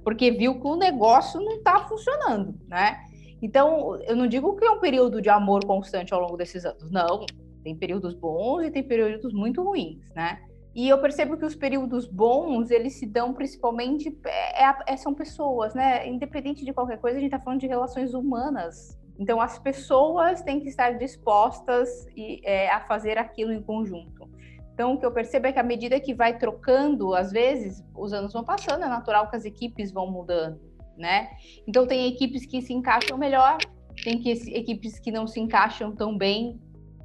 porque 0.03 0.31
viu 0.31 0.59
que 0.59 0.65
o 0.65 0.75
negócio 0.75 1.39
não 1.39 1.57
está 1.57 1.81
funcionando, 1.81 2.55
né? 2.67 3.12
Então, 3.43 4.01
eu 4.03 4.15
não 4.15 4.25
digo 4.25 4.55
que 4.55 4.63
é 4.63 4.71
um 4.71 4.79
período 4.79 5.21
de 5.21 5.29
amor 5.29 5.65
constante 5.65 6.13
ao 6.13 6.21
longo 6.21 6.37
desses 6.37 6.63
anos, 6.63 6.89
não. 6.89 7.25
Tem 7.61 7.75
períodos 7.75 8.13
bons 8.13 8.63
e 8.63 8.71
tem 8.71 8.81
períodos 8.81 9.33
muito 9.33 9.61
ruins, 9.61 10.09
né? 10.15 10.39
E 10.73 10.87
eu 10.87 10.97
percebo 11.01 11.35
que 11.35 11.43
os 11.43 11.53
períodos 11.53 12.07
bons, 12.07 12.71
eles 12.71 12.93
se 12.93 13.05
dão 13.05 13.33
principalmente, 13.33 14.17
é, 14.25 14.93
é, 14.93 14.95
são 14.95 15.13
pessoas, 15.13 15.75
né? 15.75 16.07
Independente 16.07 16.63
de 16.63 16.71
qualquer 16.71 16.97
coisa, 16.99 17.17
a 17.17 17.19
gente 17.19 17.33
está 17.33 17.43
falando 17.43 17.59
de 17.59 17.67
relações 17.67 18.13
humanas. 18.13 18.97
Então, 19.19 19.41
as 19.41 19.59
pessoas 19.59 20.41
têm 20.41 20.61
que 20.61 20.69
estar 20.69 20.91
dispostas 20.97 22.07
e, 22.15 22.39
é, 22.45 22.71
a 22.71 22.79
fazer 22.79 23.17
aquilo 23.17 23.51
em 23.51 23.61
conjunto. 23.61 24.25
Então, 24.73 24.93
o 24.93 24.97
que 24.97 25.05
eu 25.05 25.11
percebo 25.11 25.47
é 25.47 25.51
que 25.51 25.59
à 25.59 25.63
medida 25.63 25.99
que 25.99 26.13
vai 26.13 26.37
trocando, 26.37 27.13
às 27.13 27.29
vezes, 27.29 27.83
os 27.93 28.13
anos 28.13 28.31
vão 28.31 28.45
passando, 28.45 28.85
é 28.85 28.87
natural 28.87 29.29
que 29.29 29.35
as 29.35 29.43
equipes 29.43 29.91
vão 29.91 30.09
mudando 30.09 30.72
né? 30.97 31.29
Então 31.67 31.85
tem 31.85 32.07
equipes 32.07 32.45
que 32.45 32.61
se 32.61 32.73
encaixam 32.73 33.17
melhor, 33.17 33.57
tem 34.03 34.19
que, 34.19 34.31
equipes 34.55 34.99
que 34.99 35.11
não 35.11 35.27
se 35.27 35.39
encaixam 35.39 35.91
tão 35.91 36.17
bem. 36.17 36.59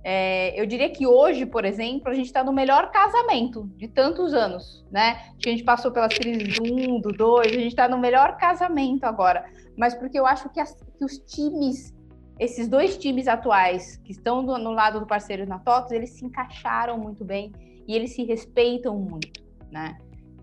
É, 0.05 0.59
eu 0.59 0.65
diria 0.65 0.89
que 0.89 1.07
hoje, 1.07 1.45
por 1.45 1.65
exemplo, 1.65 2.09
a 2.09 2.15
gente 2.15 2.27
está 2.27 2.43
no 2.43 2.53
melhor 2.53 2.91
casamento 2.91 3.69
de 3.77 3.89
tantos 3.89 4.33
anos, 4.33 4.85
né? 4.91 5.33
A 5.45 5.49
gente 5.49 5.65
passou 5.65 5.91
pelas 5.91 6.17
crises 6.17 6.57
do 6.57 6.63
um, 6.65 7.01
do 7.01 7.11
dois, 7.11 7.49
a 7.49 7.59
gente 7.59 7.69
está 7.69 7.89
no 7.89 7.99
melhor 7.99 8.37
casamento 8.37 9.05
agora. 9.05 9.45
Mas 9.77 9.95
porque 9.95 10.19
eu 10.19 10.27
acho 10.27 10.49
que, 10.51 10.61
as, 10.61 10.73
que 10.97 11.05
os 11.05 11.19
times, 11.19 11.95
esses 12.39 12.69
dois 12.69 12.97
times 12.97 13.29
atuais 13.29 13.97
que 13.99 14.13
estão 14.13 14.45
do, 14.45 14.57
no 14.57 14.71
lado 14.71 15.01
do 15.01 15.07
parceiro 15.07 15.47
na 15.47 15.59
TOTOS, 15.59 15.93
eles 15.93 16.11
se 16.11 16.25
encaixaram 16.25 16.97
muito 16.97 17.25
bem 17.25 17.53
e 17.87 17.95
eles 17.95 18.15
se 18.15 18.23
respeitam 18.25 18.97
muito, 18.97 19.43
né? 19.71 19.99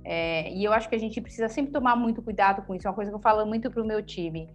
É, 0.05 0.53
e 0.53 0.63
eu 0.63 0.71
acho 0.71 0.88
que 0.88 0.95
a 0.95 1.00
gente 1.00 1.19
precisa 1.19 1.50
sempre 1.50 1.71
tomar 1.71 1.95
muito 1.95 2.21
cuidado 2.21 2.62
com 2.62 2.75
isso. 2.75 2.88
É 2.88 2.89
uma 2.89 2.95
coisa 2.95 3.09
que 3.09 3.15
eu 3.15 3.21
falo 3.21 3.45
muito 3.45 3.71
para 3.71 3.81
o 3.81 3.85
meu 3.85 4.01
time: 4.01 4.47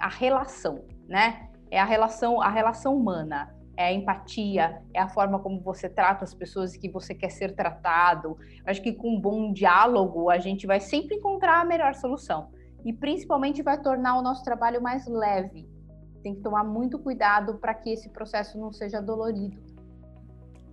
a 0.00 0.08
relação, 0.08 0.84
né? 1.06 1.50
É 1.70 1.78
a 1.78 1.84
relação, 1.84 2.40
a 2.40 2.48
relação 2.48 2.96
humana 2.96 3.54
é 3.76 3.86
a 3.86 3.92
empatia, 3.92 4.82
é 4.92 5.00
a 5.00 5.08
forma 5.08 5.38
como 5.38 5.60
você 5.60 5.88
trata 5.88 6.24
as 6.24 6.34
pessoas 6.34 6.76
que 6.76 6.88
você 6.88 7.14
quer 7.14 7.30
ser 7.30 7.54
tratado. 7.54 8.36
Acho 8.66 8.82
que 8.82 8.92
com 8.92 9.16
um 9.16 9.20
bom 9.20 9.52
diálogo 9.52 10.30
a 10.30 10.38
gente 10.38 10.66
vai 10.66 10.80
sempre 10.80 11.16
encontrar 11.16 11.60
a 11.60 11.64
melhor 11.64 11.94
solução 11.94 12.50
e 12.84 12.92
principalmente 12.92 13.62
vai 13.62 13.80
tornar 13.80 14.18
o 14.18 14.22
nosso 14.22 14.44
trabalho 14.44 14.80
mais 14.80 15.06
leve. 15.06 15.68
Tem 16.22 16.34
que 16.34 16.40
tomar 16.40 16.64
muito 16.64 16.98
cuidado 16.98 17.56
para 17.58 17.74
que 17.74 17.90
esse 17.90 18.08
processo 18.08 18.58
não 18.58 18.72
seja 18.72 19.00
dolorido. 19.00 19.62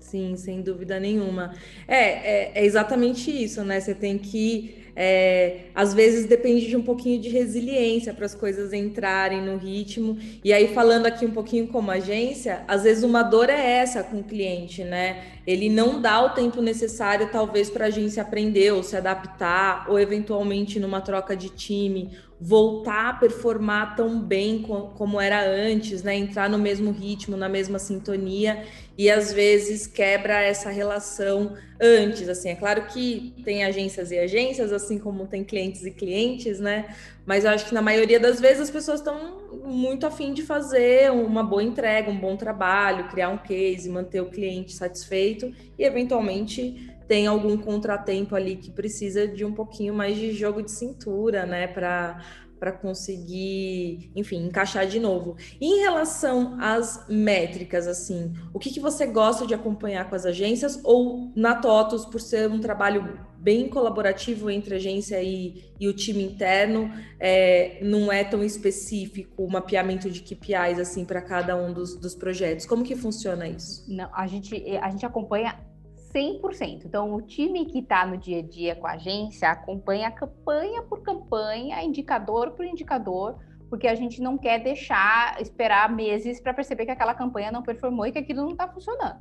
Sim, 0.01 0.35
sem 0.35 0.61
dúvida 0.61 0.99
nenhuma. 0.99 1.53
É, 1.87 1.95
é, 1.95 2.51
é 2.55 2.65
exatamente 2.65 3.31
isso, 3.31 3.63
né? 3.63 3.79
Você 3.79 3.93
tem 3.93 4.17
que 4.17 4.81
é, 4.95 5.67
às 5.73 5.93
vezes 5.93 6.25
depende 6.25 6.67
de 6.67 6.75
um 6.75 6.81
pouquinho 6.81 7.21
de 7.21 7.29
resiliência 7.29 8.13
para 8.13 8.25
as 8.25 8.35
coisas 8.35 8.73
entrarem 8.73 9.41
no 9.41 9.55
ritmo. 9.55 10.17
E 10.43 10.51
aí, 10.51 10.73
falando 10.73 11.05
aqui 11.05 11.25
um 11.25 11.31
pouquinho 11.31 11.67
como 11.67 11.91
agência, 11.91 12.63
às 12.67 12.83
vezes 12.83 13.03
uma 13.03 13.23
dor 13.23 13.49
é 13.49 13.77
essa 13.77 14.03
com 14.03 14.19
o 14.19 14.23
cliente, 14.23 14.83
né? 14.83 15.23
Ele 15.45 15.69
não 15.69 16.01
dá 16.01 16.21
o 16.21 16.31
tempo 16.31 16.61
necessário, 16.61 17.29
talvez, 17.31 17.69
para 17.69 17.85
a 17.85 17.87
agência 17.87 18.21
aprender 18.21 18.73
ou 18.73 18.83
se 18.83 18.97
adaptar, 18.97 19.89
ou 19.89 19.99
eventualmente 19.99 20.79
numa 20.79 20.99
troca 20.99 21.35
de 21.35 21.49
time 21.49 22.09
voltar 22.43 23.09
a 23.09 23.13
performar 23.13 23.95
tão 23.95 24.19
bem 24.19 24.63
como 24.63 25.21
era 25.21 25.47
antes, 25.47 26.01
né? 26.01 26.15
Entrar 26.15 26.49
no 26.49 26.57
mesmo 26.57 26.91
ritmo, 26.91 27.37
na 27.37 27.47
mesma 27.47 27.77
sintonia 27.77 28.65
e 28.97 29.11
às 29.11 29.31
vezes 29.31 29.85
quebra 29.85 30.41
essa 30.41 30.71
relação 30.71 31.55
antes, 31.79 32.27
assim. 32.27 32.49
É 32.49 32.55
claro 32.55 32.87
que 32.87 33.35
tem 33.45 33.63
agências 33.63 34.09
e 34.09 34.17
agências, 34.17 34.73
assim 34.73 34.97
como 34.97 35.27
tem 35.27 35.43
clientes 35.43 35.85
e 35.85 35.91
clientes, 35.91 36.59
né? 36.59 36.95
Mas 37.27 37.45
eu 37.45 37.51
acho 37.51 37.67
que 37.67 37.75
na 37.75 37.81
maioria 37.81 38.19
das 38.19 38.41
vezes 38.41 38.61
as 38.63 38.71
pessoas 38.71 39.01
estão 39.01 39.41
muito 39.63 40.07
afim 40.07 40.33
de 40.33 40.41
fazer 40.41 41.11
uma 41.11 41.43
boa 41.43 41.63
entrega, 41.63 42.09
um 42.09 42.19
bom 42.19 42.35
trabalho, 42.35 43.07
criar 43.09 43.29
um 43.29 43.37
case, 43.37 43.87
manter 43.87 44.21
o 44.21 44.31
cliente 44.31 44.73
satisfeito 44.73 45.53
e 45.77 45.83
eventualmente 45.83 46.90
tem 47.11 47.27
algum 47.27 47.57
contratempo 47.57 48.37
ali 48.37 48.55
que 48.55 48.71
precisa 48.71 49.27
de 49.27 49.43
um 49.43 49.51
pouquinho 49.51 49.93
mais 49.93 50.15
de 50.15 50.31
jogo 50.31 50.61
de 50.61 50.71
cintura, 50.71 51.45
né, 51.45 51.67
para 51.67 52.23
para 52.57 52.71
conseguir, 52.71 54.11
enfim, 54.15 54.45
encaixar 54.45 54.85
de 54.85 54.99
novo. 54.99 55.35
E 55.59 55.65
em 55.65 55.79
relação 55.79 56.59
às 56.61 57.07
métricas, 57.09 57.87
assim, 57.87 58.31
o 58.53 58.59
que, 58.59 58.69
que 58.69 58.79
você 58.79 59.07
gosta 59.07 59.47
de 59.47 59.53
acompanhar 59.55 60.07
com 60.07 60.15
as 60.15 60.27
agências 60.27 60.79
ou 60.83 61.31
na 61.35 61.55
TOTOS, 61.55 62.05
por 62.05 62.21
ser 62.21 62.47
um 62.51 62.59
trabalho 62.59 63.17
bem 63.35 63.67
colaborativo 63.67 64.47
entre 64.47 64.75
a 64.75 64.77
agência 64.77 65.23
e, 65.23 65.73
e 65.79 65.87
o 65.87 65.93
time 65.93 66.23
interno, 66.23 66.93
é, 67.19 67.79
não 67.81 68.11
é 68.11 68.23
tão 68.23 68.43
específico 68.43 69.43
o 69.43 69.51
mapeamento 69.51 70.07
de 70.11 70.21
KPIs 70.21 70.77
assim 70.79 71.03
para 71.03 71.19
cada 71.19 71.57
um 71.57 71.73
dos, 71.73 71.95
dos 71.95 72.13
projetos. 72.13 72.67
Como 72.67 72.83
que 72.83 72.95
funciona 72.95 73.47
isso? 73.47 73.83
Não, 73.87 74.07
a 74.13 74.27
gente, 74.27 74.53
a 74.77 74.89
gente 74.91 75.03
acompanha 75.03 75.70
100%. 76.13 76.85
Então, 76.85 77.13
o 77.13 77.21
time 77.21 77.65
que 77.65 77.79
está 77.79 78.05
no 78.05 78.17
dia 78.17 78.39
a 78.39 78.41
dia 78.41 78.75
com 78.75 78.87
a 78.87 78.93
agência 78.93 79.49
acompanha 79.49 80.11
campanha 80.11 80.81
por 80.83 81.01
campanha, 81.01 81.83
indicador 81.83 82.51
por 82.51 82.65
indicador, 82.65 83.37
porque 83.69 83.87
a 83.87 83.95
gente 83.95 84.21
não 84.21 84.37
quer 84.37 84.59
deixar 84.59 85.41
esperar 85.41 85.93
meses 85.93 86.41
para 86.41 86.53
perceber 86.53 86.85
que 86.85 86.91
aquela 86.91 87.13
campanha 87.13 87.51
não 87.51 87.63
performou 87.63 88.05
e 88.05 88.11
que 88.11 88.19
aquilo 88.19 88.41
não 88.41 88.51
está 88.51 88.67
funcionando. 88.67 89.19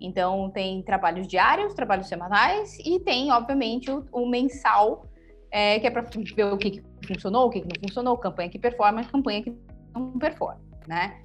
Então, 0.00 0.50
tem 0.50 0.82
trabalhos 0.82 1.28
diários, 1.28 1.74
trabalhos 1.74 2.08
semanais 2.08 2.76
e 2.80 2.98
tem, 2.98 3.30
obviamente, 3.30 3.90
o, 3.90 4.04
o 4.10 4.28
mensal, 4.28 5.06
é, 5.50 5.78
que 5.78 5.86
é 5.86 5.90
para 5.90 6.02
ver 6.02 6.44
o 6.46 6.58
que, 6.58 6.72
que 6.72 6.82
funcionou, 7.06 7.46
o 7.46 7.50
que, 7.50 7.60
que 7.60 7.68
não 7.68 7.88
funcionou, 7.88 8.18
campanha 8.18 8.50
que 8.50 8.58
performa, 8.58 9.04
campanha 9.04 9.42
que 9.44 9.56
não 9.94 10.18
performa, 10.18 10.60
né? 10.88 11.22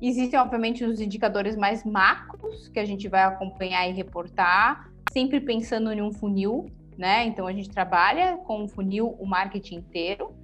Existem, 0.00 0.38
obviamente, 0.38 0.84
os 0.84 1.00
indicadores 1.00 1.56
mais 1.56 1.84
macros 1.84 2.68
que 2.68 2.78
a 2.78 2.84
gente 2.84 3.08
vai 3.08 3.22
acompanhar 3.22 3.88
e 3.88 3.92
reportar, 3.92 4.90
sempre 5.12 5.40
pensando 5.40 5.92
em 5.92 6.00
um 6.00 6.12
funil, 6.12 6.70
né? 6.96 7.26
Então, 7.26 7.46
a 7.46 7.52
gente 7.52 7.68
trabalha 7.68 8.38
com 8.38 8.64
um 8.64 8.68
funil 8.68 9.16
o 9.18 9.26
marketing 9.26 9.76
inteiro. 9.76 10.34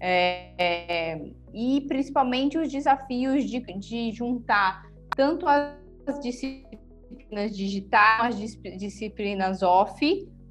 É, 0.00 0.50
é, 0.58 1.30
e 1.54 1.82
principalmente 1.82 2.58
os 2.58 2.68
desafios 2.68 3.44
de, 3.44 3.60
de 3.60 4.10
juntar 4.10 4.84
tanto 5.14 5.46
as 5.46 6.18
disciplinas 6.20 7.56
digitais, 7.56 8.34
as 8.34 8.78
disciplinas 8.78 9.62
off, 9.62 10.04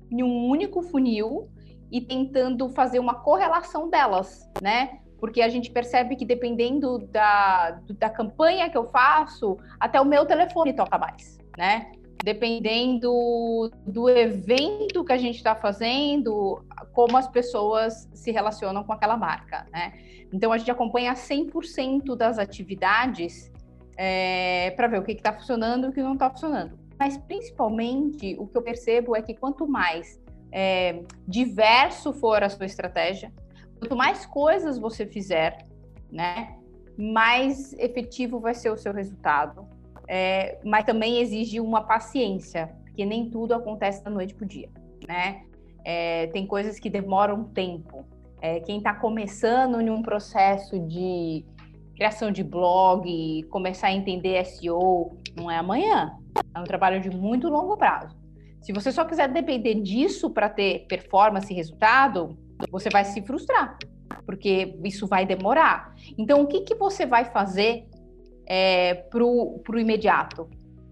em 0.10 0.24
um 0.24 0.48
único 0.48 0.82
funil 0.82 1.50
e 1.92 2.00
tentando 2.00 2.70
fazer 2.70 3.00
uma 3.00 3.16
correlação 3.16 3.90
delas, 3.90 4.50
né? 4.62 5.01
Porque 5.22 5.40
a 5.44 5.48
gente 5.48 5.70
percebe 5.70 6.16
que 6.16 6.26
dependendo 6.26 6.98
da, 6.98 7.80
da 8.00 8.10
campanha 8.10 8.72
que 8.72 8.78
eu 8.78 8.86
faço, 8.86 9.56
até 9.80 10.02
o 10.02 10.06
meu 10.06 10.26
telefone 10.26 10.74
toca 10.74 10.98
mais, 10.98 11.38
né? 11.56 11.92
Dependendo 12.24 13.72
do 13.86 14.10
evento 14.10 15.06
que 15.06 15.14
a 15.14 15.18
gente 15.18 15.36
está 15.36 15.56
fazendo, 15.56 16.66
como 16.92 17.16
as 17.18 17.28
pessoas 17.28 18.10
se 18.16 18.32
relacionam 18.32 18.84
com 18.84 18.94
aquela 18.94 19.16
marca, 19.16 19.68
né? 19.72 19.94
Então 20.34 20.52
a 20.52 20.58
gente 20.58 20.72
acompanha 20.72 21.14
100% 21.14 22.16
das 22.16 22.40
atividades 22.40 23.52
é, 23.96 24.72
para 24.72 24.88
ver 24.88 25.02
o 25.02 25.04
que 25.04 25.12
está 25.12 25.32
funcionando 25.34 25.86
e 25.86 25.90
o 25.90 25.94
que 25.94 26.02
não 26.02 26.14
está 26.14 26.32
funcionando. 26.32 26.80
Mas 26.98 27.16
principalmente 27.20 28.36
o 28.40 28.48
que 28.48 28.58
eu 28.58 28.64
percebo 28.64 29.16
é 29.16 29.22
que 29.22 29.36
quanto 29.36 29.68
mais 29.68 30.20
é, 30.52 31.04
diverso 31.28 32.12
for 32.12 32.44
a 32.44 32.50
sua 32.50 32.66
estratégia, 32.66 33.32
Quanto 33.82 33.96
mais 33.96 34.28
coisas 34.28 34.78
você 34.78 35.08
fizer, 35.08 35.66
né, 36.12 36.56
mais 36.96 37.74
efetivo 37.74 38.40
vai 38.40 38.54
ser 38.54 38.70
o 38.70 38.78
seu 38.78 38.94
resultado. 38.94 39.66
É, 40.08 40.60
mas 40.64 40.86
também 40.86 41.20
exige 41.20 41.60
uma 41.60 41.82
paciência, 41.82 42.70
porque 42.84 43.04
nem 43.04 43.30
tudo 43.30 43.56
acontece 43.56 44.04
da 44.04 44.12
noite 44.12 44.36
para 44.36 44.46
o 44.46 44.48
dia, 44.48 44.70
né? 45.08 45.44
É, 45.84 46.28
tem 46.28 46.46
coisas 46.46 46.80
que 46.80 46.90
demoram 46.90 47.46
tempo. 47.46 48.06
É, 48.40 48.60
quem 48.60 48.78
está 48.78 48.94
começando 48.94 49.82
em 49.82 49.90
um 49.90 50.04
processo 50.04 50.78
de 50.80 51.44
criação 51.96 52.32
de 52.32 52.44
blog, 52.44 53.44
começar 53.50 53.88
a 53.88 53.94
entender 53.94 54.44
SEO, 54.46 55.18
não 55.36 55.50
é 55.50 55.58
amanhã. 55.58 56.18
É 56.54 56.60
um 56.60 56.66
trabalho 56.66 57.02
de 57.02 57.10
muito 57.10 57.48
longo 57.48 57.78
prazo. 57.78 58.16
Se 58.62 58.72
você 58.72 58.92
só 58.92 59.06
quiser 59.06 59.28
depender 59.28 59.76
disso 59.76 60.30
para 60.30 60.50
ter 60.50 60.86
performance 60.88 61.52
e 61.52 61.56
resultado, 61.56 62.38
você 62.70 62.90
vai 62.90 63.06
se 63.06 63.22
frustrar, 63.22 63.78
porque 64.26 64.78
isso 64.84 65.08
vai 65.08 65.26
demorar. 65.26 65.96
Então, 66.18 66.42
o 66.42 66.48
que, 66.48 66.62
que 66.62 66.76
você 66.76 67.06
vai 67.06 67.26
fazer 67.26 67.88
é, 68.46 68.96
para 68.96 69.24
o 69.24 69.80
imediato? 69.80 70.50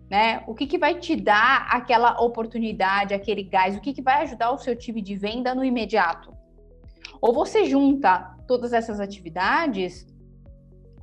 Né? 0.09 0.43
O 0.47 0.55
que, 0.55 0.65
que 0.65 0.77
vai 0.77 0.95
te 0.95 1.15
dar 1.15 1.67
aquela 1.69 2.19
oportunidade, 2.21 3.13
aquele 3.13 3.43
gás? 3.43 3.75
O 3.75 3.81
que, 3.81 3.93
que 3.93 4.01
vai 4.01 4.23
ajudar 4.23 4.51
o 4.51 4.57
seu 4.57 4.75
time 4.75 5.01
de 5.01 5.15
venda 5.15 5.53
no 5.53 5.63
imediato? 5.63 6.33
Ou 7.21 7.33
você 7.33 7.65
junta 7.65 8.35
todas 8.47 8.73
essas 8.73 8.99
atividades, 8.99 10.07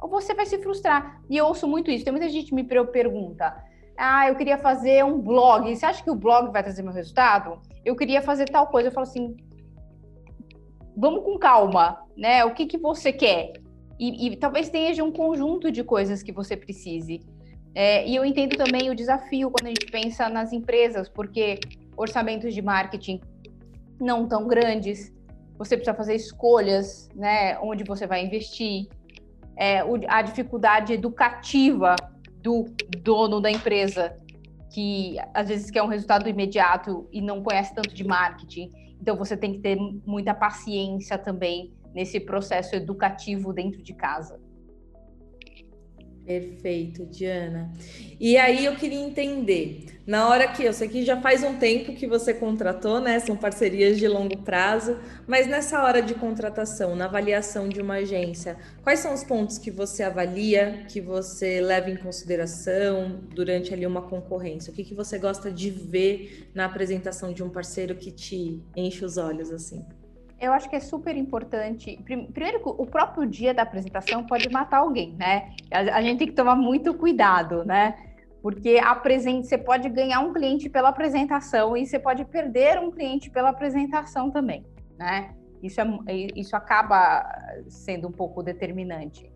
ou 0.00 0.08
você 0.08 0.34
vai 0.34 0.46
se 0.46 0.58
frustrar. 0.58 1.20
E 1.30 1.36
eu 1.36 1.46
ouço 1.46 1.68
muito 1.68 1.90
isso. 1.90 2.04
Tem 2.04 2.12
muita 2.12 2.28
gente 2.28 2.48
que 2.48 2.54
me 2.54 2.64
pergunta: 2.64 3.56
ah, 3.96 4.28
eu 4.28 4.34
queria 4.34 4.58
fazer 4.58 5.04
um 5.04 5.20
blog. 5.20 5.74
Você 5.74 5.86
acha 5.86 6.02
que 6.02 6.10
o 6.10 6.14
blog 6.14 6.50
vai 6.52 6.62
trazer 6.62 6.82
meu 6.82 6.92
resultado? 6.92 7.60
Eu 7.84 7.94
queria 7.94 8.20
fazer 8.20 8.46
tal 8.46 8.66
coisa. 8.66 8.88
Eu 8.88 8.92
falo 8.92 9.06
assim: 9.06 9.36
vamos 10.96 11.24
com 11.24 11.38
calma, 11.38 11.98
né? 12.16 12.44
O 12.44 12.54
que, 12.54 12.66
que 12.66 12.78
você 12.78 13.12
quer? 13.12 13.52
E, 13.98 14.28
e 14.28 14.36
talvez 14.36 14.68
tenha 14.68 15.04
um 15.04 15.12
conjunto 15.12 15.70
de 15.70 15.84
coisas 15.84 16.22
que 16.22 16.32
você 16.32 16.56
precise. 16.56 17.20
É, 17.74 18.06
e 18.08 18.16
eu 18.16 18.24
entendo 18.24 18.56
também 18.56 18.88
o 18.88 18.94
desafio 18.94 19.50
quando 19.50 19.66
a 19.66 19.68
gente 19.68 19.86
pensa 19.86 20.28
nas 20.28 20.52
empresas, 20.52 21.08
porque 21.08 21.60
orçamentos 21.96 22.54
de 22.54 22.62
marketing 22.62 23.20
não 24.00 24.26
tão 24.26 24.46
grandes, 24.46 25.12
você 25.58 25.76
precisa 25.76 25.94
fazer 25.94 26.14
escolhas, 26.14 27.08
né? 27.14 27.58
Onde 27.60 27.84
você 27.84 28.06
vai 28.06 28.24
investir, 28.24 28.88
é, 29.56 29.82
a 30.08 30.22
dificuldade 30.22 30.92
educativa 30.92 31.96
do 32.42 32.64
dono 33.02 33.40
da 33.40 33.50
empresa, 33.50 34.16
que 34.72 35.16
às 35.32 35.48
vezes 35.48 35.70
quer 35.70 35.82
um 35.82 35.86
resultado 35.86 36.28
imediato 36.28 37.08
e 37.10 37.20
não 37.20 37.42
conhece 37.42 37.74
tanto 37.74 37.94
de 37.94 38.04
marketing. 38.04 38.70
Então 39.00 39.16
você 39.16 39.36
tem 39.36 39.52
que 39.52 39.58
ter 39.60 39.76
muita 40.06 40.34
paciência 40.34 41.18
também 41.18 41.72
nesse 41.94 42.20
processo 42.20 42.74
educativo 42.74 43.52
dentro 43.52 43.82
de 43.82 43.94
casa. 43.94 44.40
Perfeito, 46.26 47.06
Diana. 47.06 47.70
E 48.18 48.36
aí 48.36 48.64
eu 48.64 48.74
queria 48.74 48.98
entender, 48.98 50.00
na 50.04 50.28
hora 50.28 50.48
que 50.48 50.64
eu 50.64 50.72
sei 50.72 50.88
que 50.88 51.04
já 51.04 51.20
faz 51.20 51.44
um 51.44 51.56
tempo 51.56 51.94
que 51.94 52.04
você 52.04 52.34
contratou, 52.34 53.00
né? 53.00 53.20
São 53.20 53.36
parcerias 53.36 53.96
de 53.96 54.08
longo 54.08 54.36
prazo, 54.38 54.98
mas 55.24 55.46
nessa 55.46 55.80
hora 55.84 56.02
de 56.02 56.14
contratação, 56.14 56.96
na 56.96 57.04
avaliação 57.04 57.68
de 57.68 57.80
uma 57.80 57.94
agência, 57.94 58.56
quais 58.82 58.98
são 58.98 59.14
os 59.14 59.22
pontos 59.22 59.56
que 59.56 59.70
você 59.70 60.02
avalia, 60.02 60.84
que 60.88 61.00
você 61.00 61.60
leva 61.60 61.90
em 61.90 61.96
consideração 61.96 63.20
durante 63.32 63.72
ali 63.72 63.86
uma 63.86 64.02
concorrência? 64.02 64.72
O 64.72 64.74
que, 64.74 64.82
que 64.82 64.94
você 64.94 65.18
gosta 65.18 65.48
de 65.48 65.70
ver 65.70 66.50
na 66.52 66.64
apresentação 66.64 67.32
de 67.32 67.44
um 67.44 67.48
parceiro 67.48 67.94
que 67.94 68.10
te 68.10 68.60
enche 68.74 69.04
os 69.04 69.16
olhos 69.16 69.52
assim? 69.52 69.84
Eu 70.38 70.52
acho 70.52 70.68
que 70.68 70.76
é 70.76 70.80
super 70.80 71.16
importante. 71.16 71.98
Primeiro, 72.04 72.60
o 72.64 72.86
próprio 72.86 73.26
dia 73.26 73.54
da 73.54 73.62
apresentação 73.62 74.24
pode 74.24 74.50
matar 74.50 74.78
alguém, 74.78 75.14
né? 75.14 75.50
A, 75.70 76.02
gente 76.02 76.18
tem 76.18 76.28
que 76.28 76.34
tomar 76.34 76.54
muito 76.54 76.92
cuidado, 76.92 77.64
né? 77.64 77.96
Porque 78.42 78.78
apresente, 78.82 79.46
você 79.46 79.56
pode 79.56 79.88
ganhar 79.88 80.20
um 80.20 80.32
cliente 80.32 80.68
pela 80.68 80.90
apresentação 80.90 81.76
e 81.76 81.86
você 81.86 81.98
pode 81.98 82.24
perder 82.26 82.78
um 82.78 82.90
cliente 82.90 83.30
pela 83.30 83.48
apresentação 83.48 84.30
também, 84.30 84.64
né? 84.98 85.34
Isso, 85.62 85.80
é, 85.80 86.14
isso 86.36 86.54
acaba 86.54 87.24
sendo 87.68 88.06
um 88.06 88.12
pouco 88.12 88.42
determinante. 88.42 89.32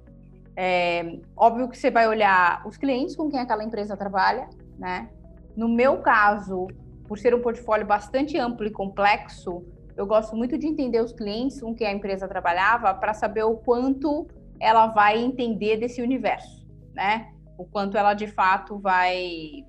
É, 0.55 1.19
óbvio 1.35 1.69
que 1.69 1.79
você 1.79 1.91
vai 1.91 2.07
olhar 2.07 2.63
os 2.67 2.77
clientes 2.77 3.17
com 3.17 3.31
quem 3.31 3.41
aquela 3.41 3.65
empresa 3.65 3.97
trabalha, 3.97 4.51
né? 4.79 5.09
No 5.57 5.67
meu 5.67 5.99
caso, 6.03 6.67
por 7.09 7.19
ser 7.19 7.35
um 7.35 7.41
portfólio 7.41 7.87
bastante 7.87 8.37
amplo 8.39 8.67
e 8.67 8.71
complexo, 8.71 9.65
eu 10.01 10.07
gosto 10.07 10.35
muito 10.35 10.57
de 10.57 10.67
entender 10.67 11.03
os 11.03 11.13
clientes 11.13 11.61
com 11.61 11.75
que 11.75 11.85
a 11.85 11.93
empresa 11.93 12.27
trabalhava 12.27 12.95
para 12.95 13.13
saber 13.13 13.43
o 13.45 13.57
quanto 13.57 14.27
ela 14.59 14.87
vai 14.87 15.23
entender 15.23 15.77
desse 15.77 16.01
universo, 16.01 16.67
né? 16.95 17.31
O 17.59 17.67
quanto 17.67 17.99
ela 17.99 18.15
de 18.15 18.27
fato 18.27 18.79
vai, 18.79 19.63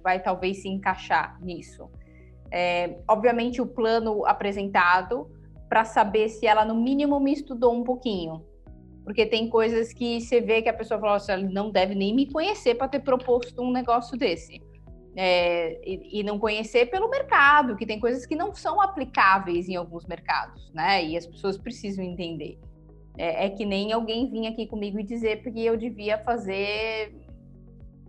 vai 0.00 0.22
talvez 0.22 0.62
se 0.62 0.68
encaixar 0.68 1.36
nisso. 1.42 1.90
É, 2.48 3.00
obviamente 3.08 3.60
o 3.60 3.66
plano 3.66 4.24
apresentado 4.24 5.28
para 5.68 5.84
saber 5.84 6.28
se 6.28 6.46
ela 6.46 6.64
no 6.64 6.76
mínimo 6.76 7.18
me 7.18 7.32
estudou 7.32 7.74
um 7.74 7.82
pouquinho, 7.82 8.44
porque 9.02 9.26
tem 9.26 9.48
coisas 9.48 9.92
que 9.92 10.20
você 10.20 10.40
vê 10.40 10.62
que 10.62 10.68
a 10.68 10.74
pessoa 10.74 11.00
fala 11.00 11.16
assim, 11.16 11.48
não 11.52 11.72
deve 11.72 11.96
nem 11.96 12.14
me 12.14 12.30
conhecer 12.30 12.76
para 12.76 12.86
ter 12.86 13.00
proposto 13.00 13.60
um 13.60 13.72
negócio 13.72 14.16
desse 14.16 14.60
é, 15.14 15.78
e, 15.86 16.20
e, 16.20 16.22
não 16.22 16.38
conhecer 16.38 16.86
pelo 16.86 17.10
mercado, 17.10 17.76
que 17.76 17.84
tem 17.84 18.00
coisas 18.00 18.24
que 18.24 18.34
não 18.34 18.54
são 18.54 18.80
aplicáveis 18.80 19.68
em 19.68 19.76
alguns 19.76 20.06
mercados, 20.06 20.70
né? 20.72 21.04
E 21.04 21.16
as 21.16 21.26
pessoas 21.26 21.58
precisam 21.58 22.02
entender. 22.02 22.58
É, 23.18 23.46
é 23.46 23.50
que 23.50 23.66
nem 23.66 23.92
alguém 23.92 24.30
vir 24.30 24.46
aqui 24.46 24.66
comigo 24.66 24.98
e 24.98 25.02
dizer 25.02 25.42
porque 25.42 25.60
eu 25.60 25.76
devia 25.76 26.16
fazer 26.18 27.14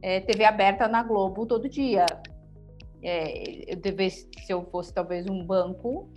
é, 0.01 0.21
TV 0.21 0.45
aberta 0.45 0.87
na 0.87 1.03
Globo 1.03 1.45
todo 1.45 1.67
dia. 1.67 2.05
É, 3.01 3.73
eu 3.73 3.75
devesse, 3.75 4.29
se 4.45 4.53
eu 4.53 4.63
fosse 4.71 4.93
talvez 4.93 5.27
um 5.27 5.43
banco 5.43 6.09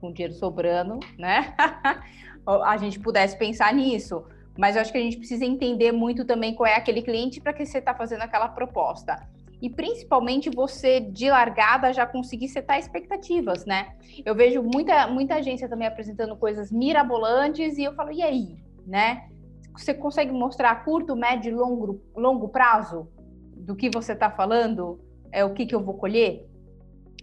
com 0.00 0.12
dinheiro 0.12 0.34
sobrando, 0.34 1.00
né? 1.18 1.56
a 2.46 2.76
gente 2.76 3.00
pudesse 3.00 3.36
pensar 3.36 3.74
nisso. 3.74 4.24
Mas 4.56 4.76
eu 4.76 4.82
acho 4.82 4.92
que 4.92 4.98
a 4.98 5.02
gente 5.02 5.16
precisa 5.16 5.44
entender 5.44 5.90
muito 5.90 6.24
também 6.24 6.54
qual 6.54 6.68
é 6.68 6.76
aquele 6.76 7.02
cliente 7.02 7.40
para 7.40 7.52
que 7.52 7.66
você 7.66 7.78
está 7.78 7.94
fazendo 7.94 8.22
aquela 8.22 8.48
proposta 8.48 9.26
e 9.60 9.68
principalmente 9.68 10.50
você 10.50 11.00
de 11.00 11.30
largada 11.30 11.92
já 11.92 12.06
conseguir 12.06 12.48
setar 12.48 12.78
expectativas, 12.78 13.64
né? 13.64 13.94
Eu 14.24 14.34
vejo 14.34 14.62
muita, 14.62 15.08
muita 15.08 15.36
agência 15.36 15.68
também 15.68 15.88
apresentando 15.88 16.36
coisas 16.36 16.70
mirabolantes 16.70 17.76
e 17.76 17.84
eu 17.84 17.94
falo, 17.94 18.12
e 18.12 18.22
aí, 18.22 18.56
né? 18.86 19.28
Você 19.76 19.92
consegue 19.92 20.32
mostrar 20.32 20.84
curto, 20.84 21.16
médio 21.16 21.50
e 21.50 21.54
longo, 21.54 22.00
longo 22.16 22.48
prazo 22.48 23.08
do 23.56 23.74
que 23.74 23.90
você 23.90 24.12
está 24.12 24.30
falando? 24.30 25.00
É 25.32 25.44
o 25.44 25.52
que, 25.52 25.66
que 25.66 25.74
eu 25.74 25.82
vou 25.82 25.94
colher? 25.94 26.48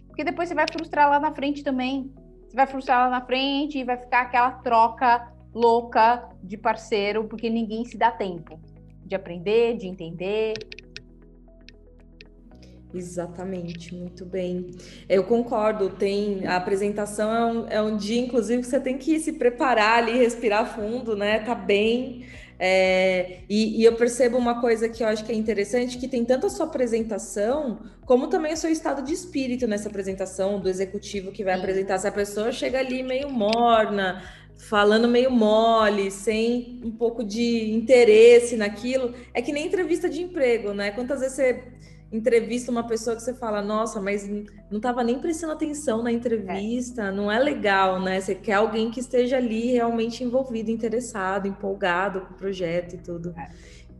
Porque 0.06 0.24
depois 0.24 0.48
você 0.48 0.54
vai 0.54 0.66
frustrar 0.70 1.10
lá 1.10 1.18
na 1.18 1.34
frente 1.34 1.62
também. 1.62 2.12
Você 2.48 2.56
vai 2.56 2.66
frustrar 2.66 3.04
lá 3.04 3.10
na 3.10 3.24
frente 3.24 3.78
e 3.78 3.84
vai 3.84 3.96
ficar 3.96 4.22
aquela 4.22 4.50
troca 4.50 5.30
louca 5.54 6.28
de 6.42 6.56
parceiro, 6.56 7.24
porque 7.24 7.48
ninguém 7.48 7.84
se 7.84 7.96
dá 7.96 8.10
tempo 8.10 8.60
de 9.04 9.14
aprender, 9.14 9.76
de 9.76 9.86
entender, 9.86 10.54
Exatamente, 12.96 13.94
muito 13.94 14.24
bem. 14.24 14.70
Eu 15.08 15.24
concordo, 15.24 15.90
tem 15.90 16.46
a 16.46 16.56
apresentação 16.56 17.34
é 17.34 17.44
um, 17.44 17.68
é 17.68 17.82
um 17.82 17.96
dia, 17.96 18.20
inclusive, 18.20 18.62
que 18.62 18.68
você 18.68 18.80
tem 18.80 18.96
que 18.96 19.18
se 19.20 19.34
preparar 19.34 19.98
ali, 19.98 20.18
respirar 20.18 20.74
fundo, 20.74 21.14
né? 21.14 21.40
Tá 21.40 21.54
bem. 21.54 22.26
É, 22.58 23.40
e, 23.50 23.82
e, 23.82 23.84
eu 23.84 23.94
percebo 23.96 24.38
uma 24.38 24.62
coisa 24.62 24.88
que 24.88 25.02
eu 25.02 25.06
acho 25.06 25.22
que 25.24 25.30
é 25.30 25.34
interessante, 25.34 25.98
que 25.98 26.08
tem 26.08 26.24
tanto 26.24 26.46
a 26.46 26.50
sua 26.50 26.64
apresentação, 26.64 27.80
como 28.06 28.28
também 28.28 28.54
o 28.54 28.56
seu 28.56 28.70
estado 28.70 29.02
de 29.02 29.12
espírito 29.12 29.66
nessa 29.66 29.90
apresentação 29.90 30.58
do 30.58 30.66
executivo 30.66 31.32
que 31.32 31.44
vai 31.44 31.54
Sim. 31.54 31.60
apresentar. 31.60 31.98
Se 31.98 32.08
a 32.08 32.12
pessoa 32.12 32.50
chega 32.50 32.78
ali 32.78 33.02
meio 33.02 33.28
morna, 33.28 34.22
falando 34.56 35.06
meio 35.06 35.30
mole, 35.30 36.10
sem 36.10 36.80
um 36.82 36.90
pouco 36.90 37.22
de 37.22 37.70
interesse 37.72 38.56
naquilo, 38.56 39.14
é 39.34 39.42
que 39.42 39.52
nem 39.52 39.66
entrevista 39.66 40.08
de 40.08 40.22
emprego, 40.22 40.72
né? 40.72 40.90
Quantas 40.90 41.20
vezes 41.20 41.36
você 41.36 41.62
entrevista 42.10 42.70
uma 42.70 42.86
pessoa 42.86 43.16
que 43.16 43.22
você 43.22 43.34
fala, 43.34 43.60
nossa, 43.60 44.00
mas 44.00 44.28
não 44.70 44.76
estava 44.76 45.02
nem 45.02 45.18
prestando 45.18 45.52
atenção 45.52 46.02
na 46.02 46.12
entrevista, 46.12 47.04
é. 47.04 47.12
não 47.12 47.30
é 47.30 47.38
legal, 47.38 48.00
né? 48.00 48.20
Você 48.20 48.34
quer 48.34 48.54
alguém 48.54 48.90
que 48.90 49.00
esteja 49.00 49.36
ali 49.36 49.72
realmente 49.72 50.22
envolvido, 50.22 50.70
interessado, 50.70 51.48
empolgado 51.48 52.22
com 52.22 52.34
o 52.34 52.36
projeto 52.36 52.94
e 52.94 52.98
tudo. 52.98 53.34
É. 53.36 53.50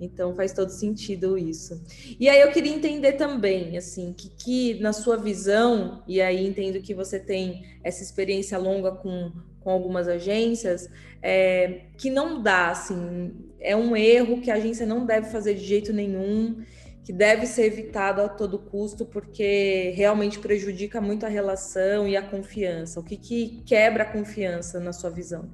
Então 0.00 0.34
faz 0.34 0.52
todo 0.52 0.68
sentido 0.70 1.38
isso. 1.38 1.80
E 2.20 2.28
aí 2.28 2.40
eu 2.40 2.52
queria 2.52 2.72
entender 2.72 3.12
também, 3.12 3.76
assim, 3.76 4.12
que, 4.12 4.28
que 4.28 4.80
na 4.80 4.92
sua 4.92 5.16
visão, 5.16 6.02
e 6.06 6.20
aí 6.20 6.46
entendo 6.46 6.80
que 6.80 6.94
você 6.94 7.18
tem 7.18 7.64
essa 7.82 8.02
experiência 8.02 8.58
longa 8.58 8.92
com, 8.92 9.32
com 9.60 9.70
algumas 9.70 10.06
agências, 10.06 10.88
é, 11.22 11.86
que 11.96 12.10
não 12.10 12.42
dá, 12.42 12.70
assim, 12.70 13.32
é 13.58 13.74
um 13.74 13.96
erro 13.96 14.40
que 14.40 14.50
a 14.50 14.54
agência 14.54 14.86
não 14.86 15.06
deve 15.06 15.30
fazer 15.30 15.54
de 15.54 15.64
jeito 15.64 15.92
nenhum 15.92 16.62
que 17.06 17.12
deve 17.12 17.46
ser 17.46 17.66
evitado 17.66 18.20
a 18.20 18.28
todo 18.28 18.58
custo, 18.58 19.06
porque 19.06 19.92
realmente 19.94 20.40
prejudica 20.40 21.00
muito 21.00 21.24
a 21.24 21.28
relação 21.28 22.08
e 22.08 22.16
a 22.16 22.28
confiança. 22.28 22.98
O 22.98 23.04
que, 23.04 23.16
que 23.16 23.62
quebra 23.64 24.02
a 24.02 24.12
confiança 24.12 24.80
na 24.80 24.92
sua 24.92 25.08
visão? 25.08 25.48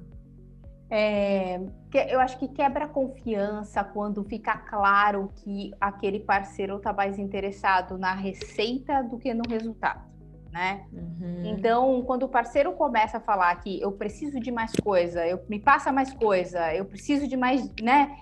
É, 0.89 1.61
eu 2.09 2.19
acho 2.19 2.39
que 2.39 2.47
quebra 2.47 2.85
a 2.85 2.87
confiança 2.87 3.83
quando 3.83 4.23
fica 4.23 4.57
claro 4.57 5.31
que 5.43 5.71
aquele 5.79 6.19
parceiro 6.19 6.77
está 6.77 6.91
mais 6.91 7.19
interessado 7.19 7.99
na 7.99 8.15
receita 8.15 9.03
do 9.03 9.19
que 9.19 9.31
no 9.31 9.43
resultado 9.47 10.12
né? 10.53 10.85
Uhum. 10.93 11.41
Então, 11.45 12.03
quando 12.03 12.23
o 12.23 12.29
parceiro 12.29 12.73
começa 12.73 13.17
a 13.17 13.19
falar 13.19 13.55
que 13.55 13.81
eu 13.81 13.91
preciso 13.91 14.39
de 14.39 14.51
mais 14.51 14.71
coisa, 14.83 15.25
eu 15.25 15.43
me 15.49 15.59
passa 15.59 15.91
mais 15.91 16.13
coisa, 16.13 16.71
eu 16.75 16.85
preciso 16.85 17.27
de 17.27 17.35
mais, 17.35 17.67
né? 17.81 18.15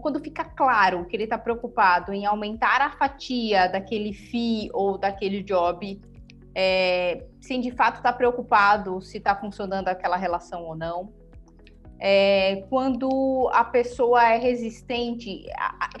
Quando 0.00 0.20
fica 0.20 0.44
claro 0.44 1.04
que 1.04 1.16
ele 1.16 1.24
está 1.24 1.36
preocupado 1.36 2.12
em 2.12 2.24
aumentar 2.24 2.80
a 2.80 2.90
fatia 2.90 3.66
daquele 3.66 4.12
FII 4.12 4.70
ou 4.72 4.96
daquele 4.96 5.42
job, 5.42 6.00
é, 6.54 7.26
sem 7.40 7.60
de 7.60 7.72
fato 7.72 7.96
estar 7.96 8.12
tá 8.12 8.16
preocupado 8.16 9.00
se 9.02 9.18
está 9.18 9.34
funcionando 9.34 9.88
aquela 9.88 10.16
relação 10.16 10.62
ou 10.62 10.76
não. 10.76 11.12
É, 11.98 12.64
quando 12.70 13.50
a 13.52 13.64
pessoa 13.64 14.22
é 14.28 14.38
resistente, 14.38 15.44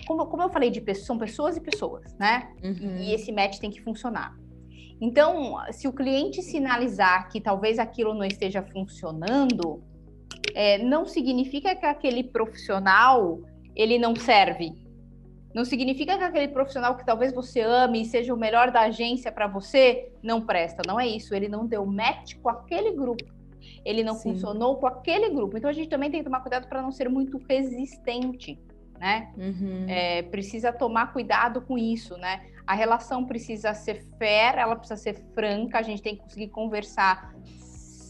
como, 0.06 0.26
como 0.26 0.42
eu 0.42 0.50
falei 0.50 0.70
de 0.70 0.80
pessoas, 0.80 1.06
são 1.06 1.18
pessoas 1.18 1.56
e 1.56 1.60
pessoas, 1.60 2.14
né? 2.16 2.52
Uhum. 2.62 2.98
E 2.98 3.12
esse 3.12 3.32
match 3.32 3.58
tem 3.58 3.70
que 3.70 3.82
funcionar. 3.82 4.36
Então, 5.00 5.56
se 5.72 5.88
o 5.88 5.92
cliente 5.92 6.42
sinalizar 6.42 7.28
que 7.28 7.40
talvez 7.40 7.78
aquilo 7.78 8.14
não 8.14 8.24
esteja 8.24 8.62
funcionando, 8.62 9.82
é, 10.54 10.78
não 10.78 11.04
significa 11.04 11.74
que 11.74 11.84
aquele 11.84 12.24
profissional 12.24 13.40
ele 13.74 13.98
não 13.98 14.14
serve. 14.14 14.72
Não 15.54 15.64
significa 15.64 16.18
que 16.18 16.24
aquele 16.24 16.48
profissional 16.48 16.96
que 16.96 17.06
talvez 17.06 17.32
você 17.32 17.60
ame 17.60 18.02
e 18.02 18.04
seja 18.04 18.34
o 18.34 18.36
melhor 18.36 18.72
da 18.72 18.82
agência 18.82 19.30
para 19.30 19.46
você 19.46 20.12
não 20.22 20.40
presta. 20.40 20.82
Não 20.86 20.98
é 20.98 21.06
isso. 21.06 21.34
Ele 21.34 21.48
não 21.48 21.64
deu 21.64 21.86
match 21.86 22.34
com 22.42 22.48
aquele 22.48 22.90
grupo. 22.92 23.24
Ele 23.84 24.02
não 24.02 24.14
Sim. 24.14 24.32
funcionou 24.32 24.76
com 24.76 24.86
aquele 24.86 25.30
grupo. 25.30 25.56
Então 25.56 25.70
a 25.70 25.72
gente 25.72 25.88
também 25.88 26.10
tem 26.10 26.20
que 26.20 26.24
tomar 26.24 26.40
cuidado 26.40 26.66
para 26.68 26.82
não 26.82 26.90
ser 26.90 27.08
muito 27.08 27.38
resistente, 27.48 28.58
né? 28.98 29.32
Uhum. 29.36 29.86
É, 29.88 30.22
precisa 30.22 30.72
tomar 30.72 31.12
cuidado 31.12 31.60
com 31.60 31.76
isso, 31.76 32.16
né? 32.16 32.46
A 32.66 32.74
relação 32.74 33.24
precisa 33.24 33.74
ser 33.74 34.02
fair, 34.18 34.56
ela 34.56 34.76
precisa 34.76 35.00
ser 35.00 35.22
franca, 35.34 35.78
a 35.78 35.82
gente 35.82 36.02
tem 36.02 36.16
que 36.16 36.22
conseguir 36.22 36.48
conversar 36.48 37.34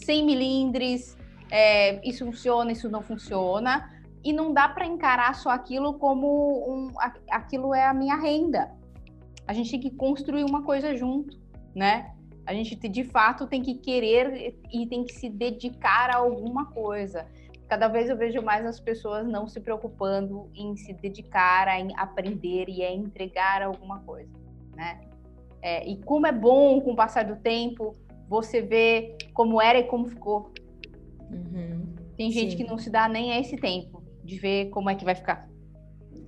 sem 0.04 0.24
milindres, 0.24 1.16
é, 1.50 2.06
isso 2.08 2.24
funciona, 2.24 2.70
isso 2.70 2.88
não 2.88 3.02
funciona, 3.02 3.90
e 4.22 4.32
não 4.32 4.52
dá 4.52 4.68
para 4.68 4.86
encarar 4.86 5.34
só 5.34 5.50
aquilo 5.50 5.94
como 5.94 6.64
um, 6.68 6.92
aquilo 7.30 7.74
é 7.74 7.84
a 7.84 7.92
minha 7.92 8.16
renda. 8.16 8.70
A 9.46 9.52
gente 9.52 9.70
tem 9.70 9.80
que 9.80 9.90
construir 9.90 10.44
uma 10.44 10.62
coisa 10.62 10.96
junto, 10.96 11.38
né? 11.74 12.14
A 12.46 12.52
gente 12.52 12.76
de 12.76 13.04
fato 13.04 13.46
tem 13.46 13.62
que 13.62 13.74
querer 13.74 14.54
e 14.72 14.86
tem 14.86 15.04
que 15.04 15.14
se 15.14 15.28
dedicar 15.28 16.10
a 16.10 16.16
alguma 16.16 16.66
coisa. 16.66 17.26
Cada 17.68 17.88
vez 17.88 18.08
eu 18.10 18.16
vejo 18.16 18.42
mais 18.42 18.64
as 18.66 18.78
pessoas 18.78 19.26
não 19.26 19.48
se 19.48 19.60
preocupando 19.60 20.50
em 20.54 20.76
se 20.76 20.92
dedicar 20.92 21.66
a 21.68 22.02
aprender 22.02 22.68
e 22.68 22.82
a 22.82 22.92
entregar 22.92 23.62
alguma 23.62 24.00
coisa, 24.00 24.32
né? 24.76 25.00
É, 25.62 25.88
e 25.88 25.96
como 26.02 26.26
é 26.26 26.32
bom 26.32 26.80
com 26.80 26.92
o 26.92 26.96
passar 26.96 27.24
do 27.24 27.36
tempo 27.36 27.92
você 28.28 28.60
vê 28.60 29.16
como 29.32 29.60
era 29.60 29.78
e 29.78 29.84
como 29.84 30.08
ficou. 30.08 30.52
Uhum. 31.30 31.94
Tem 32.16 32.30
gente 32.30 32.52
Sim. 32.52 32.56
que 32.58 32.64
não 32.64 32.78
se 32.78 32.90
dá 32.90 33.08
nem 33.08 33.32
a 33.32 33.40
esse 33.40 33.56
tempo 33.56 34.02
de 34.22 34.38
ver 34.38 34.70
como 34.70 34.90
é 34.90 34.94
que 34.94 35.04
vai 35.04 35.14
ficar. 35.14 35.48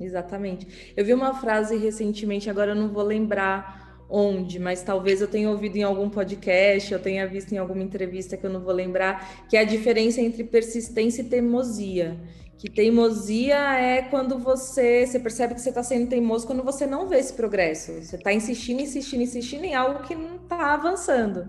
Exatamente. 0.01 0.93
Eu 0.97 1.05
vi 1.05 1.15
uma 1.15 1.35
frase 1.35 1.77
recentemente, 1.77 2.51
agora 2.51 2.73
eu 2.73 2.75
não 2.75 2.89
vou 2.89 3.03
lembrar 3.03 3.86
onde, 4.09 4.59
mas 4.59 4.83
talvez 4.83 5.21
eu 5.21 5.29
tenha 5.29 5.51
ouvido 5.51 5.77
em 5.77 5.83
algum 5.83 6.09
podcast, 6.09 6.93
eu 6.93 6.99
tenha 6.99 7.27
visto 7.27 7.53
em 7.53 7.59
alguma 7.59 7.83
entrevista 7.83 8.37
que 8.37 8.45
eu 8.45 8.51
não 8.51 8.61
vou 8.61 8.73
lembrar, 8.73 9.47
que 9.49 9.57
é 9.57 9.61
a 9.61 9.65
diferença 9.65 10.21
entre 10.21 10.45
persistência 10.45 11.23
e 11.23 11.25
teimosia. 11.25 12.17
Que 12.59 12.71
teimosia 12.71 13.57
é 13.79 14.03
quando 14.03 14.39
você, 14.39 15.07
você 15.07 15.19
percebe 15.19 15.55
que 15.55 15.61
você 15.61 15.69
está 15.69 15.83
sendo 15.83 16.09
teimoso 16.09 16.47
quando 16.47 16.63
você 16.63 16.87
não 16.87 17.07
vê 17.07 17.19
esse 17.19 17.33
progresso. 17.35 17.93
Você 17.93 18.17
está 18.17 18.33
insistindo, 18.33 18.81
insistindo, 18.81 19.23
insistindo 19.23 19.65
em 19.65 19.75
algo 19.75 20.03
que 20.05 20.15
não 20.15 20.37
está 20.37 20.73
avançando. 20.73 21.49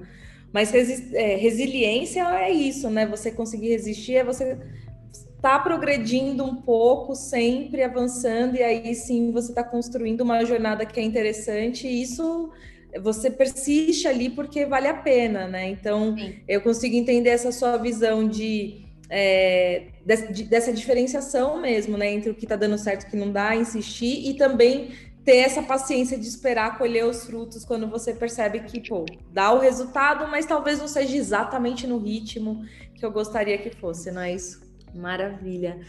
Mas 0.52 0.72
resi 0.72 1.16
é, 1.16 1.36
resiliência 1.36 2.24
é 2.42 2.52
isso, 2.52 2.90
né? 2.90 3.06
Você 3.06 3.32
conseguir 3.32 3.70
resistir 3.70 4.16
é 4.16 4.24
você 4.24 4.58
tá 5.48 5.58
progredindo 5.60 6.44
um 6.44 6.56
pouco, 6.58 7.16
sempre 7.16 7.82
avançando, 7.82 8.58
e 8.58 8.62
aí 8.62 8.94
sim 8.94 9.32
você 9.32 9.52
está 9.52 9.64
construindo 9.64 10.20
uma 10.20 10.44
jornada 10.44 10.86
que 10.86 11.00
é 11.00 11.04
interessante, 11.04 11.88
e 11.88 12.02
isso 12.02 12.52
você 13.02 13.32
persiste 13.32 14.10
ali 14.10 14.30
porque 14.30 14.66
vale 14.66 14.90
a 14.90 14.94
pena, 14.94 15.48
né? 15.48 15.70
Então, 15.70 16.18
sim. 16.18 16.36
eu 16.50 16.60
consigo 16.60 16.98
entender 16.98 17.30
essa 17.30 17.54
sua 17.54 17.78
visão 17.78 18.28
de, 18.28 18.82
é, 19.10 19.84
de, 20.34 20.44
dessa 20.44 20.74
diferenciação 20.74 21.62
mesmo, 21.62 21.96
né? 21.96 22.12
Entre 22.12 22.30
o 22.30 22.36
que 22.36 22.44
está 22.44 22.58
dando 22.58 22.78
certo 22.78 23.04
e 23.04 23.08
o 23.08 23.10
que 23.12 23.16
não 23.16 23.32
dá, 23.32 23.56
insistir, 23.56 24.28
e 24.30 24.34
também 24.34 24.90
ter 25.24 25.38
essa 25.38 25.64
paciência 25.64 26.18
de 26.18 26.28
esperar 26.28 26.78
colher 26.78 27.06
os 27.06 27.24
frutos 27.24 27.64
quando 27.64 27.88
você 27.90 28.14
percebe 28.14 28.60
que, 28.62 28.82
pô, 28.82 29.06
dá 29.32 29.54
o 29.54 29.60
resultado, 29.60 30.30
mas 30.30 30.46
talvez 30.46 30.78
não 30.78 30.90
seja 30.90 31.16
exatamente 31.16 31.88
no 31.88 32.00
ritmo 32.00 32.66
que 32.96 33.06
eu 33.06 33.12
gostaria 33.12 33.58
que 33.58 33.70
fosse, 33.70 34.12
não 34.12 34.22
é 34.22 34.34
isso? 34.34 34.67
Maravilha. 34.98 35.80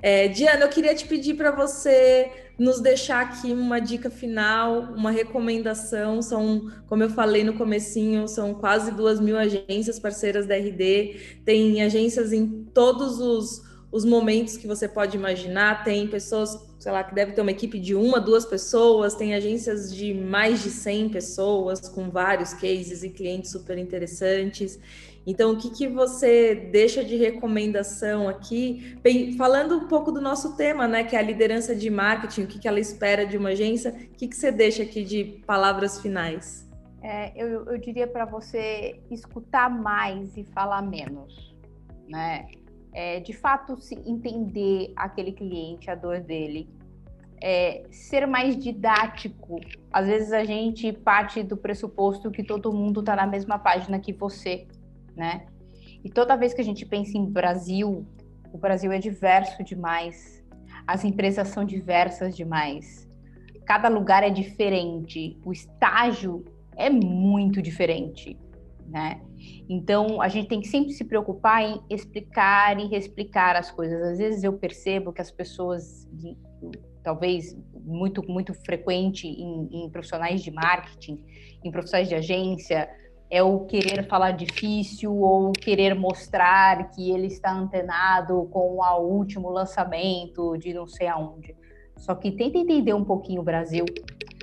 É, 0.00 0.28
Diana, 0.28 0.64
eu 0.64 0.68
queria 0.68 0.94
te 0.94 1.06
pedir 1.06 1.34
para 1.34 1.50
você 1.50 2.30
nos 2.56 2.80
deixar 2.80 3.20
aqui 3.22 3.52
uma 3.52 3.80
dica 3.80 4.08
final, 4.08 4.92
uma 4.94 5.10
recomendação. 5.10 6.22
São, 6.22 6.70
como 6.86 7.02
eu 7.02 7.10
falei 7.10 7.42
no 7.42 7.54
comecinho, 7.54 8.28
são 8.28 8.54
quase 8.54 8.92
duas 8.92 9.18
mil 9.20 9.36
agências 9.36 9.98
parceiras 9.98 10.46
da 10.46 10.54
RD. 10.56 11.40
Tem 11.44 11.82
agências 11.82 12.32
em 12.32 12.64
todos 12.72 13.18
os, 13.18 13.62
os 13.90 14.04
momentos 14.04 14.56
que 14.56 14.68
você 14.68 14.86
pode 14.86 15.16
imaginar. 15.16 15.82
Tem 15.82 16.06
pessoas 16.06 16.56
sei 16.84 16.92
lá, 16.92 17.02
que 17.02 17.14
deve 17.14 17.32
ter 17.32 17.40
uma 17.40 17.50
equipe 17.50 17.80
de 17.80 17.94
uma, 17.94 18.20
duas 18.20 18.44
pessoas, 18.44 19.14
tem 19.14 19.34
agências 19.34 19.90
de 19.90 20.12
mais 20.12 20.62
de 20.62 20.68
100 20.68 21.08
pessoas, 21.08 21.88
com 21.88 22.10
vários 22.10 22.52
cases 22.52 23.02
e 23.02 23.08
clientes 23.08 23.50
super 23.52 23.78
interessantes. 23.78 24.78
Então, 25.26 25.52
o 25.52 25.56
que, 25.56 25.70
que 25.70 25.88
você 25.88 26.54
deixa 26.54 27.02
de 27.02 27.16
recomendação 27.16 28.28
aqui? 28.28 28.98
Bem, 29.02 29.32
falando 29.32 29.78
um 29.78 29.88
pouco 29.88 30.12
do 30.12 30.20
nosso 30.20 30.58
tema, 30.58 30.86
né, 30.86 31.04
que 31.04 31.16
é 31.16 31.18
a 31.18 31.22
liderança 31.22 31.74
de 31.74 31.88
marketing, 31.88 32.42
o 32.42 32.46
que, 32.46 32.58
que 32.58 32.68
ela 32.68 32.78
espera 32.78 33.24
de 33.24 33.38
uma 33.38 33.48
agência, 33.48 33.90
o 33.90 34.16
que, 34.18 34.28
que 34.28 34.36
você 34.36 34.52
deixa 34.52 34.82
aqui 34.82 35.02
de 35.02 35.42
palavras 35.46 36.02
finais? 36.02 36.70
É, 37.02 37.32
eu, 37.34 37.64
eu 37.64 37.78
diria 37.78 38.06
para 38.06 38.26
você 38.26 39.00
escutar 39.10 39.70
mais 39.70 40.36
e 40.36 40.44
falar 40.44 40.82
menos, 40.82 41.56
né? 42.06 42.46
É, 42.94 43.18
de 43.18 43.32
fato 43.32 43.76
se 43.76 43.96
entender 44.06 44.92
aquele 44.94 45.32
cliente, 45.32 45.90
a 45.90 45.96
dor 45.96 46.20
dele, 46.20 46.68
é, 47.42 47.82
ser 47.90 48.26
mais 48.26 48.56
didático. 48.56 49.60
Às 49.92 50.06
vezes 50.06 50.32
a 50.32 50.44
gente 50.44 50.92
parte 50.92 51.42
do 51.42 51.56
pressuposto 51.56 52.30
que 52.30 52.44
todo 52.44 52.72
mundo 52.72 53.00
está 53.00 53.16
na 53.16 53.26
mesma 53.26 53.58
página 53.58 53.98
que 53.98 54.12
você, 54.12 54.66
né? 55.16 55.46
E 56.04 56.08
toda 56.08 56.36
vez 56.36 56.54
que 56.54 56.60
a 56.60 56.64
gente 56.64 56.86
pensa 56.86 57.18
em 57.18 57.24
Brasil, 57.24 58.06
o 58.52 58.58
Brasil 58.58 58.92
é 58.92 58.98
diverso 58.98 59.64
demais, 59.64 60.44
as 60.86 61.04
empresas 61.04 61.48
são 61.48 61.64
diversas 61.64 62.36
demais, 62.36 63.08
cada 63.66 63.88
lugar 63.88 64.22
é 64.22 64.30
diferente, 64.30 65.38
o 65.44 65.52
estágio 65.52 66.44
é 66.76 66.88
muito 66.88 67.60
diferente, 67.60 68.38
né? 68.86 69.20
Então, 69.68 70.20
a 70.20 70.28
gente 70.28 70.48
tem 70.48 70.60
que 70.60 70.68
sempre 70.68 70.92
se 70.92 71.04
preocupar 71.04 71.62
em 71.62 71.80
explicar 71.88 72.78
e 72.78 72.86
reexplicar 72.86 73.56
as 73.56 73.70
coisas. 73.70 74.00
Às 74.02 74.18
vezes 74.18 74.44
eu 74.44 74.52
percebo 74.52 75.12
que 75.12 75.20
as 75.20 75.30
pessoas, 75.30 76.08
talvez 77.02 77.56
muito 77.72 78.22
muito 78.26 78.54
frequente 78.54 79.26
em, 79.26 79.84
em 79.84 79.90
profissionais 79.90 80.42
de 80.42 80.50
marketing, 80.50 81.22
em 81.62 81.70
profissionais 81.70 82.08
de 82.08 82.14
agência, 82.14 82.88
é 83.30 83.42
o 83.42 83.60
querer 83.60 84.06
falar 84.06 84.32
difícil 84.32 85.14
ou 85.16 85.52
querer 85.52 85.94
mostrar 85.94 86.90
que 86.90 87.10
ele 87.10 87.26
está 87.26 87.52
antenado 87.52 88.48
com 88.50 88.78
o 88.78 88.98
último 89.00 89.50
lançamento 89.50 90.56
de 90.56 90.72
não 90.72 90.86
sei 90.86 91.08
aonde. 91.08 91.54
Só 91.96 92.14
que 92.14 92.30
tenta 92.30 92.58
entender 92.58 92.92
um 92.92 93.04
pouquinho 93.04 93.40
o 93.40 93.44
Brasil, 93.44 93.84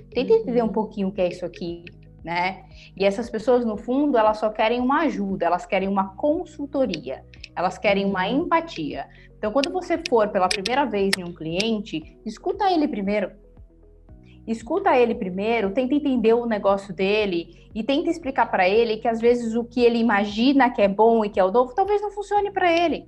tenta 0.10 0.34
entender 0.34 0.64
um 0.64 0.72
pouquinho 0.72 1.10
o 1.10 1.12
que 1.12 1.22
é 1.22 1.30
isso 1.30 1.46
aqui, 1.46 1.86
né? 2.24 2.64
E 2.96 3.04
essas 3.06 3.30
pessoas, 3.30 3.66
no 3.66 3.78
fundo, 3.78 4.18
elas 4.18 4.38
só 4.38 4.50
querem 4.50 4.80
uma 4.80 5.02
ajuda, 5.02 5.46
elas 5.46 5.66
querem 5.66 5.88
uma 5.88 6.16
consultoria, 6.16 7.26
elas 7.56 7.78
querem 7.78 8.06
uma 8.06 8.28
uhum. 8.28 8.44
empatia. 8.44 9.08
Então, 9.38 9.52
quando 9.52 9.72
você 9.72 10.00
for 10.08 10.30
pela 10.30 10.48
primeira 10.48 10.86
vez 10.86 11.12
em 11.18 11.24
um 11.24 11.34
cliente, 11.34 12.20
escuta 12.26 12.72
ele 12.72 12.88
primeiro. 12.88 13.32
Escuta 14.46 14.96
ele 14.96 15.16
primeiro, 15.16 15.72
tenta 15.72 15.94
entender 15.94 16.34
o 16.34 16.46
negócio 16.46 16.94
dele 16.94 17.70
e 17.74 17.84
tenta 17.84 18.10
explicar 18.10 18.50
para 18.50 18.68
ele 18.68 18.98
que 18.98 19.08
às 19.08 19.20
vezes 19.20 19.56
o 19.56 19.64
que 19.64 19.82
ele 19.82 20.00
imagina 20.00 20.70
que 20.70 20.82
é 20.82 20.88
bom 20.88 21.24
e 21.24 21.30
que 21.30 21.40
é 21.40 21.44
o 21.44 21.52
novo, 21.52 21.74
talvez 21.74 22.02
não 22.02 22.12
funcione 22.12 22.52
para 22.52 22.72
ele. 22.72 23.08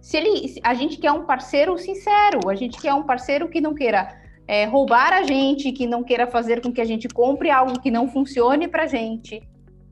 Se 0.00 0.16
ele, 0.16 0.60
a 0.62 0.72
gente 0.74 0.98
quer 0.98 1.12
um 1.12 1.26
parceiro 1.26 1.76
sincero, 1.76 2.48
a 2.48 2.54
gente 2.54 2.80
quer 2.80 2.94
um 2.94 3.02
parceiro 3.02 3.48
que 3.48 3.60
não 3.60 3.74
queira 3.74 4.18
é, 4.46 4.64
roubar 4.64 5.12
a 5.12 5.22
gente, 5.22 5.72
que 5.72 5.86
não 5.86 6.02
queira 6.02 6.26
fazer 6.26 6.60
com 6.60 6.72
que 6.72 6.80
a 6.80 6.84
gente 6.84 7.08
compre 7.08 7.50
algo 7.50 7.80
que 7.80 7.90
não 7.90 8.08
funcione 8.08 8.66
para 8.66 8.84
a 8.84 8.86
gente. 8.86 9.40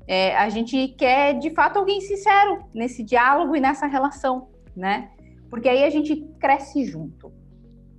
É, 0.06 0.36
a 0.36 0.48
gente 0.48 0.88
quer, 0.88 1.38
de 1.38 1.50
fato, 1.50 1.78
alguém 1.78 2.00
sincero 2.00 2.64
nesse 2.72 3.04
diálogo 3.04 3.54
e 3.54 3.60
nessa 3.60 3.86
relação, 3.86 4.48
né? 4.74 5.10
Porque 5.50 5.68
aí 5.68 5.84
a 5.84 5.90
gente 5.90 6.16
cresce 6.40 6.84
junto, 6.84 7.32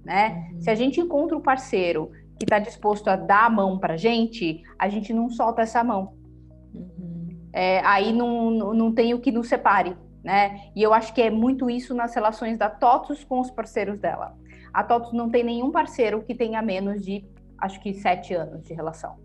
né? 0.03 0.49
Uhum. 0.53 0.61
Se 0.61 0.69
a 0.69 0.75
gente 0.75 0.99
encontra 0.99 1.37
um 1.37 1.41
parceiro 1.41 2.11
que 2.37 2.45
está 2.45 2.57
disposto 2.57 3.07
a 3.09 3.15
dar 3.15 3.45
a 3.45 3.49
mão 3.49 3.77
para 3.77 3.93
a 3.93 3.97
gente, 3.97 4.63
a 4.77 4.89
gente 4.89 5.13
não 5.13 5.29
solta 5.29 5.61
essa 5.61 5.83
mão. 5.83 6.13
Uhum. 6.73 7.27
É, 7.53 7.79
aí 7.85 8.11
não, 8.11 8.51
não 8.51 8.91
tem 8.91 9.13
o 9.13 9.19
que 9.19 9.31
nos 9.31 9.47
separe, 9.47 9.95
né? 10.23 10.71
E 10.75 10.81
eu 10.81 10.93
acho 10.93 11.13
que 11.13 11.21
é 11.21 11.29
muito 11.29 11.69
isso 11.69 11.93
nas 11.93 12.13
relações 12.15 12.57
da 12.57 12.69
TOTUS 12.69 13.23
com 13.23 13.39
os 13.39 13.51
parceiros 13.51 13.99
dela. 13.99 14.35
A 14.73 14.83
TOTUS 14.83 15.13
não 15.13 15.29
tem 15.29 15.43
nenhum 15.43 15.71
parceiro 15.71 16.21
que 16.23 16.35
tenha 16.35 16.61
menos 16.61 17.03
de, 17.03 17.25
acho 17.57 17.79
que, 17.79 17.93
sete 17.93 18.33
anos 18.33 18.63
de 18.63 18.73
relação. 18.73 19.15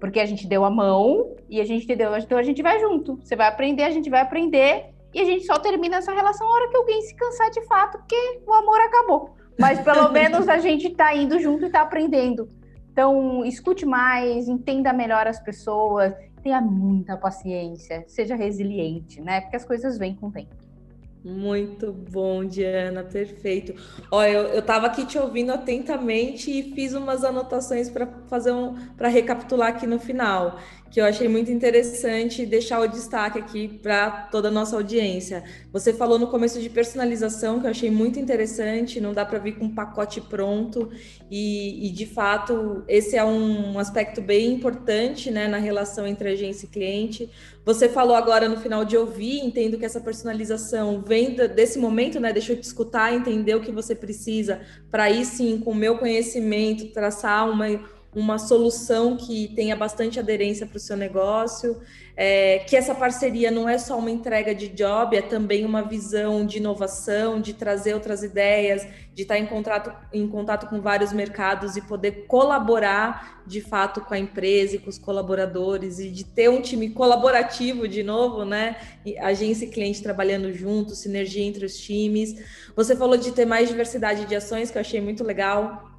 Porque 0.00 0.20
a 0.20 0.26
gente 0.26 0.46
deu 0.46 0.64
a 0.64 0.70
mão 0.70 1.36
e 1.48 1.60
a 1.60 1.64
gente 1.64 1.86
deu, 1.94 2.16
então 2.16 2.38
a 2.38 2.42
gente 2.42 2.62
vai 2.62 2.78
junto. 2.80 3.16
Você 3.16 3.34
vai 3.34 3.48
aprender, 3.48 3.84
a 3.84 3.90
gente 3.90 4.10
vai 4.10 4.20
aprender 4.20 4.94
e 5.14 5.20
a 5.20 5.24
gente 5.24 5.46
só 5.46 5.58
termina 5.58 5.96
essa 5.96 6.12
relação 6.12 6.46
a 6.46 6.52
hora 6.52 6.70
que 6.70 6.76
alguém 6.76 7.00
se 7.02 7.14
cansar 7.14 7.50
de 7.50 7.64
fato, 7.66 7.98
porque 7.98 8.40
o 8.46 8.52
amor 8.52 8.80
acabou. 8.80 9.34
Mas 9.58 9.80
pelo 9.80 10.10
menos 10.12 10.48
a 10.48 10.58
gente 10.58 10.88
está 10.88 11.14
indo 11.14 11.38
junto 11.40 11.64
e 11.64 11.66
está 11.66 11.80
aprendendo. 11.80 12.50
Então, 12.92 13.44
escute 13.44 13.84
mais, 13.84 14.48
entenda 14.48 14.92
melhor 14.92 15.26
as 15.26 15.38
pessoas, 15.40 16.14
tenha 16.42 16.60
muita 16.60 17.16
paciência, 17.16 18.04
seja 18.06 18.36
resiliente, 18.36 19.20
né? 19.20 19.40
Porque 19.40 19.56
as 19.56 19.64
coisas 19.64 19.98
vêm 19.98 20.14
com 20.14 20.28
o 20.28 20.32
tempo. 20.32 20.54
Muito 21.28 21.92
bom, 21.92 22.44
Diana, 22.44 23.02
perfeito. 23.02 23.74
Olha, 24.12 24.30
eu, 24.30 24.42
eu 24.44 24.62
tava 24.62 24.86
aqui 24.86 25.04
te 25.04 25.18
ouvindo 25.18 25.50
atentamente 25.50 26.48
e 26.48 26.72
fiz 26.72 26.94
umas 26.94 27.24
anotações 27.24 27.90
para 27.90 28.06
fazer 28.28 28.52
um 28.52 28.76
para 28.96 29.08
recapitular 29.08 29.70
aqui 29.70 29.88
no 29.88 29.98
final 29.98 30.60
que 30.90 31.00
eu 31.00 31.04
achei 31.04 31.28
muito 31.28 31.50
interessante 31.50 32.46
deixar 32.46 32.80
o 32.80 32.86
destaque 32.86 33.38
aqui 33.38 33.68
para 33.82 34.28
toda 34.30 34.48
a 34.48 34.50
nossa 34.50 34.76
audiência. 34.76 35.44
Você 35.72 35.92
falou 35.92 36.18
no 36.18 36.28
começo 36.28 36.60
de 36.60 36.70
personalização, 36.70 37.60
que 37.60 37.66
eu 37.66 37.70
achei 37.70 37.90
muito 37.90 38.18
interessante, 38.18 39.00
não 39.00 39.12
dá 39.12 39.24
para 39.24 39.38
vir 39.38 39.58
com 39.58 39.66
um 39.66 39.74
pacote 39.74 40.20
pronto, 40.20 40.90
e, 41.30 41.86
e, 41.86 41.90
de 41.90 42.06
fato 42.06 42.84
esse 42.88 43.16
é 43.16 43.24
um 43.24 43.78
aspecto 43.78 44.20
bem 44.20 44.52
importante 44.52 45.30
né, 45.30 45.48
na 45.48 45.58
relação 45.58 46.06
entre 46.06 46.30
agência 46.30 46.66
e 46.66 46.68
cliente. 46.68 47.30
Você 47.64 47.88
falou 47.88 48.14
agora 48.14 48.48
no 48.48 48.58
final 48.58 48.84
de 48.84 48.96
ouvir, 48.96 49.40
entendo 49.40 49.76
que 49.76 49.84
essa 49.84 50.00
personalização 50.00 51.02
vem 51.02 51.34
desse 51.34 51.80
momento, 51.80 52.20
né? 52.20 52.32
Deixa 52.32 52.52
eu 52.52 52.60
te 52.60 52.62
escutar, 52.62 53.12
entender 53.12 53.56
o 53.56 53.60
que 53.60 53.72
você 53.72 53.92
precisa, 53.92 54.60
para 54.88 55.04
aí 55.04 55.24
sim, 55.24 55.58
com 55.58 55.72
o 55.72 55.74
meu 55.74 55.98
conhecimento, 55.98 56.92
traçar 56.92 57.50
uma 57.50 57.66
uma 58.16 58.38
solução 58.38 59.14
que 59.14 59.48
tenha 59.54 59.76
bastante 59.76 60.18
aderência 60.18 60.66
para 60.66 60.78
o 60.78 60.80
seu 60.80 60.96
negócio, 60.96 61.78
é, 62.16 62.60
que 62.60 62.74
essa 62.74 62.94
parceria 62.94 63.50
não 63.50 63.68
é 63.68 63.76
só 63.76 63.98
uma 63.98 64.10
entrega 64.10 64.54
de 64.54 64.68
job, 64.68 65.14
é 65.14 65.20
também 65.20 65.66
uma 65.66 65.82
visão 65.82 66.46
de 66.46 66.56
inovação, 66.56 67.38
de 67.38 67.52
trazer 67.52 67.92
outras 67.92 68.22
ideias, 68.22 68.88
de 69.12 69.20
estar 69.20 69.36
em 69.38 69.44
contato, 69.44 69.92
em 70.14 70.26
contato 70.26 70.66
com 70.66 70.80
vários 70.80 71.12
mercados 71.12 71.76
e 71.76 71.82
poder 71.82 72.24
colaborar 72.26 73.42
de 73.46 73.60
fato 73.60 74.00
com 74.00 74.14
a 74.14 74.18
empresa 74.18 74.76
e 74.76 74.78
com 74.78 74.88
os 74.88 74.96
colaboradores 74.98 75.98
e 75.98 76.08
de 76.08 76.24
ter 76.24 76.48
um 76.48 76.62
time 76.62 76.88
colaborativo 76.88 77.86
de 77.86 78.02
novo, 78.02 78.46
né? 78.46 78.76
Agência 79.20 79.66
e 79.66 79.68
cliente 79.68 80.02
trabalhando 80.02 80.50
junto, 80.54 80.94
sinergia 80.94 81.44
entre 81.44 81.66
os 81.66 81.76
times. 81.76 82.34
Você 82.74 82.96
falou 82.96 83.18
de 83.18 83.30
ter 83.32 83.44
mais 83.44 83.68
diversidade 83.68 84.24
de 84.24 84.34
ações, 84.34 84.70
que 84.70 84.78
eu 84.78 84.80
achei 84.80 85.02
muito 85.02 85.22
legal 85.22 85.95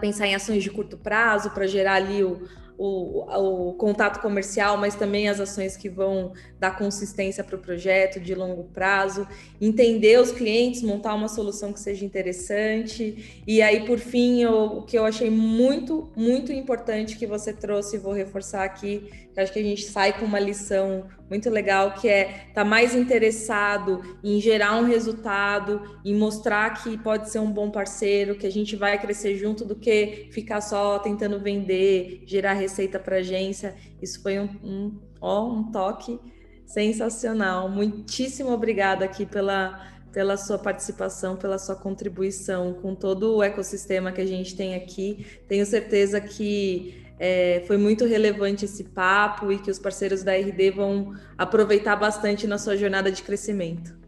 pensar 0.00 0.26
em 0.26 0.34
ações 0.34 0.62
de 0.62 0.70
curto 0.70 0.96
prazo 0.96 1.50
para 1.50 1.66
gerar 1.66 1.94
ali 1.94 2.22
o, 2.24 2.42
o, 2.78 3.70
o, 3.70 3.74
contato 3.74 4.20
comercial, 4.20 4.76
mas 4.76 4.94
também 4.94 5.28
as 5.28 5.40
ações 5.40 5.76
que 5.76 5.88
vão 5.88 6.32
dar 6.58 6.76
consistência 6.76 7.42
para 7.42 7.56
o 7.56 7.58
projeto 7.58 8.20
de 8.20 8.34
longo 8.34 8.64
prazo, 8.64 9.26
entender 9.60 10.20
os 10.20 10.30
clientes, 10.30 10.82
montar 10.82 11.14
uma 11.14 11.28
solução 11.28 11.72
que 11.72 11.80
seja 11.80 12.04
interessante. 12.04 13.42
E 13.46 13.62
aí, 13.62 13.86
por 13.86 13.98
fim, 13.98 14.42
eu, 14.42 14.54
o 14.54 14.82
que 14.82 14.98
eu 14.98 15.04
achei 15.04 15.30
muito, 15.30 16.10
muito 16.14 16.52
importante 16.52 17.16
que 17.16 17.26
você 17.26 17.52
trouxe, 17.52 17.98
vou 17.98 18.12
reforçar 18.12 18.64
aqui, 18.64 19.25
que 19.36 19.40
acho 19.42 19.52
que 19.52 19.58
a 19.58 19.62
gente 19.62 19.82
sai 19.82 20.18
com 20.18 20.24
uma 20.24 20.40
lição 20.40 21.04
muito 21.28 21.50
legal, 21.50 21.92
que 21.92 22.08
é 22.08 22.46
estar 22.48 22.54
tá 22.54 22.64
mais 22.64 22.94
interessado 22.94 24.00
em 24.24 24.40
gerar 24.40 24.76
um 24.78 24.84
resultado, 24.84 25.98
em 26.02 26.14
mostrar 26.14 26.70
que 26.82 26.96
pode 26.96 27.28
ser 27.30 27.38
um 27.40 27.52
bom 27.52 27.70
parceiro, 27.70 28.36
que 28.36 28.46
a 28.46 28.50
gente 28.50 28.74
vai 28.76 28.98
crescer 28.98 29.36
junto, 29.36 29.62
do 29.62 29.76
que 29.76 30.28
ficar 30.32 30.62
só 30.62 30.98
tentando 30.98 31.38
vender, 31.38 32.22
gerar 32.24 32.54
receita 32.54 32.98
para 32.98 33.16
agência. 33.16 33.74
Isso 34.00 34.22
foi 34.22 34.40
um, 34.40 34.48
um, 34.64 35.00
ó, 35.20 35.46
um 35.46 35.70
toque 35.70 36.18
sensacional. 36.64 37.68
Muitíssimo 37.68 38.50
obrigada 38.50 39.04
aqui 39.04 39.26
pela 39.26 39.94
pela 40.12 40.38
sua 40.38 40.58
participação, 40.58 41.36
pela 41.36 41.58
sua 41.58 41.76
contribuição 41.76 42.72
com 42.72 42.94
todo 42.94 43.36
o 43.36 43.42
ecossistema 43.42 44.10
que 44.10 44.22
a 44.22 44.26
gente 44.26 44.56
tem 44.56 44.74
aqui. 44.74 45.26
Tenho 45.46 45.66
certeza 45.66 46.18
que 46.22 47.05
é, 47.18 47.64
foi 47.66 47.78
muito 47.78 48.04
relevante 48.04 48.64
esse 48.64 48.84
papo 48.84 49.50
e 49.50 49.58
que 49.58 49.70
os 49.70 49.78
parceiros 49.78 50.22
da 50.22 50.32
RD 50.32 50.70
vão 50.72 51.14
aproveitar 51.36 51.96
bastante 51.96 52.46
na 52.46 52.58
sua 52.58 52.76
jornada 52.76 53.10
de 53.10 53.22
crescimento. 53.22 53.98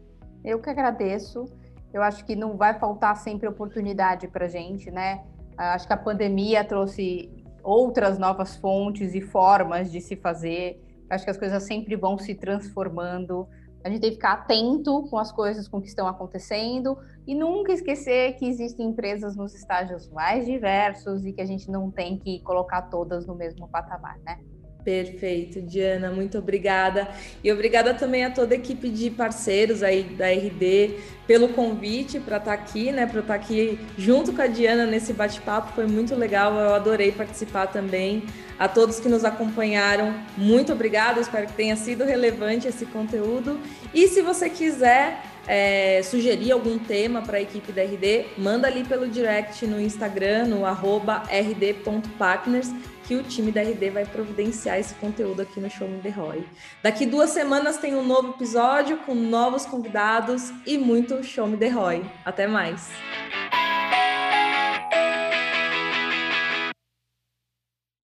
Eu 0.43 0.59
que 0.59 0.69
agradeço. 0.69 1.45
Eu 1.91 2.03
acho 2.03 2.23
que 2.23 2.35
não 2.35 2.55
vai 2.55 2.77
faltar 2.77 3.15
sempre 3.17 3.47
oportunidade 3.47 4.27
para 4.27 4.47
gente, 4.47 4.91
né? 4.91 5.23
Acho 5.57 5.87
que 5.87 5.93
a 5.93 5.97
pandemia 5.97 6.63
trouxe 6.63 7.29
outras 7.63 8.17
novas 8.17 8.55
fontes 8.55 9.15
e 9.15 9.21
formas 9.21 9.91
de 9.91 9.99
se 9.99 10.15
fazer. 10.15 10.79
Acho 11.09 11.23
que 11.25 11.31
as 11.31 11.37
coisas 11.37 11.63
sempre 11.63 11.95
vão 11.95 12.17
se 12.17 12.35
transformando. 12.35 13.47
A 13.83 13.89
gente 13.89 14.01
tem 14.01 14.09
que 14.11 14.17
ficar 14.17 14.33
atento 14.33 15.07
com 15.09 15.17
as 15.17 15.31
coisas 15.31 15.67
com 15.67 15.81
que 15.81 15.87
estão 15.87 16.07
acontecendo 16.07 16.97
e 17.29 17.35
nunca 17.35 17.71
esquecer 17.71 18.33
que 18.37 18.47
existem 18.47 18.87
empresas 18.87 19.35
nos 19.35 19.53
estágios 19.53 20.09
mais 20.09 20.47
diversos 20.47 21.23
e 21.27 21.31
que 21.31 21.39
a 21.39 21.45
gente 21.45 21.69
não 21.69 21.91
tem 21.91 22.17
que 22.17 22.39
colocar 22.39 22.81
todas 22.81 23.27
no 23.27 23.35
mesmo 23.35 23.67
patamar, 23.67 24.17
né? 24.25 24.39
Perfeito, 24.83 25.61
Diana, 25.61 26.09
muito 26.09 26.39
obrigada. 26.39 27.07
E 27.43 27.51
obrigada 27.51 27.93
também 27.93 28.25
a 28.25 28.31
toda 28.31 28.55
a 28.55 28.57
equipe 28.57 28.89
de 28.89 29.11
parceiros 29.11 29.83
aí 29.83 30.01
da 30.05 30.27
RD 30.27 30.95
pelo 31.27 31.49
convite 31.49 32.19
para 32.19 32.37
estar 32.37 32.57
tá 32.57 32.63
aqui, 32.63 32.91
né? 32.91 33.05
Para 33.05 33.19
estar 33.19 33.37
tá 33.37 33.39
aqui 33.39 33.79
junto 33.95 34.33
com 34.33 34.41
a 34.41 34.47
Diana 34.47 34.87
nesse 34.87 35.13
bate-papo, 35.13 35.73
foi 35.73 35.85
muito 35.85 36.15
legal, 36.15 36.55
eu 36.55 36.73
adorei 36.73 37.11
participar 37.11 37.67
também. 37.67 38.23
A 38.57 38.67
todos 38.67 38.99
que 38.99 39.07
nos 39.07 39.23
acompanharam, 39.23 40.15
muito 40.35 40.73
obrigada, 40.73 41.21
espero 41.21 41.45
que 41.45 41.53
tenha 41.53 41.75
sido 41.75 42.03
relevante 42.03 42.67
esse 42.67 42.87
conteúdo. 42.87 43.59
E 43.93 44.07
se 44.07 44.23
você 44.23 44.49
quiser 44.49 45.21
é, 45.49 46.01
sugerir 46.03 46.51
algum 46.51 46.77
tema 46.77 47.23
para 47.23 47.39
a 47.39 47.41
equipe 47.41 47.71
da 47.71 47.81
RD, 47.81 48.27
manda 48.37 48.67
ali 48.67 48.83
pelo 48.83 49.07
direct 49.07 49.65
no 49.65 49.81
Instagram, 49.81 50.45
no 50.45 50.61
rd.partners, 50.63 52.71
que 53.05 53.15
o 53.15 53.23
time 53.23 53.51
da 53.51 53.63
RD 53.63 53.89
vai 53.89 54.05
providenciar 54.05 54.77
esse 54.77 54.93
conteúdo 54.95 55.41
aqui 55.41 55.59
no 55.59 55.67
Show 55.67 55.87
Me 55.87 55.99
The 56.01 56.09
Roy. 56.09 56.45
Daqui 56.83 57.07
duas 57.07 57.31
semanas 57.31 57.77
tem 57.77 57.95
um 57.95 58.05
novo 58.05 58.35
episódio 58.35 58.97
com 58.97 59.15
novos 59.15 59.65
convidados 59.65 60.53
e 60.67 60.77
muito 60.77 61.23
Show 61.23 61.47
Me 61.47 61.57
The 61.57 61.69
Roy. 61.69 62.05
Até 62.23 62.45
mais! 62.45 62.91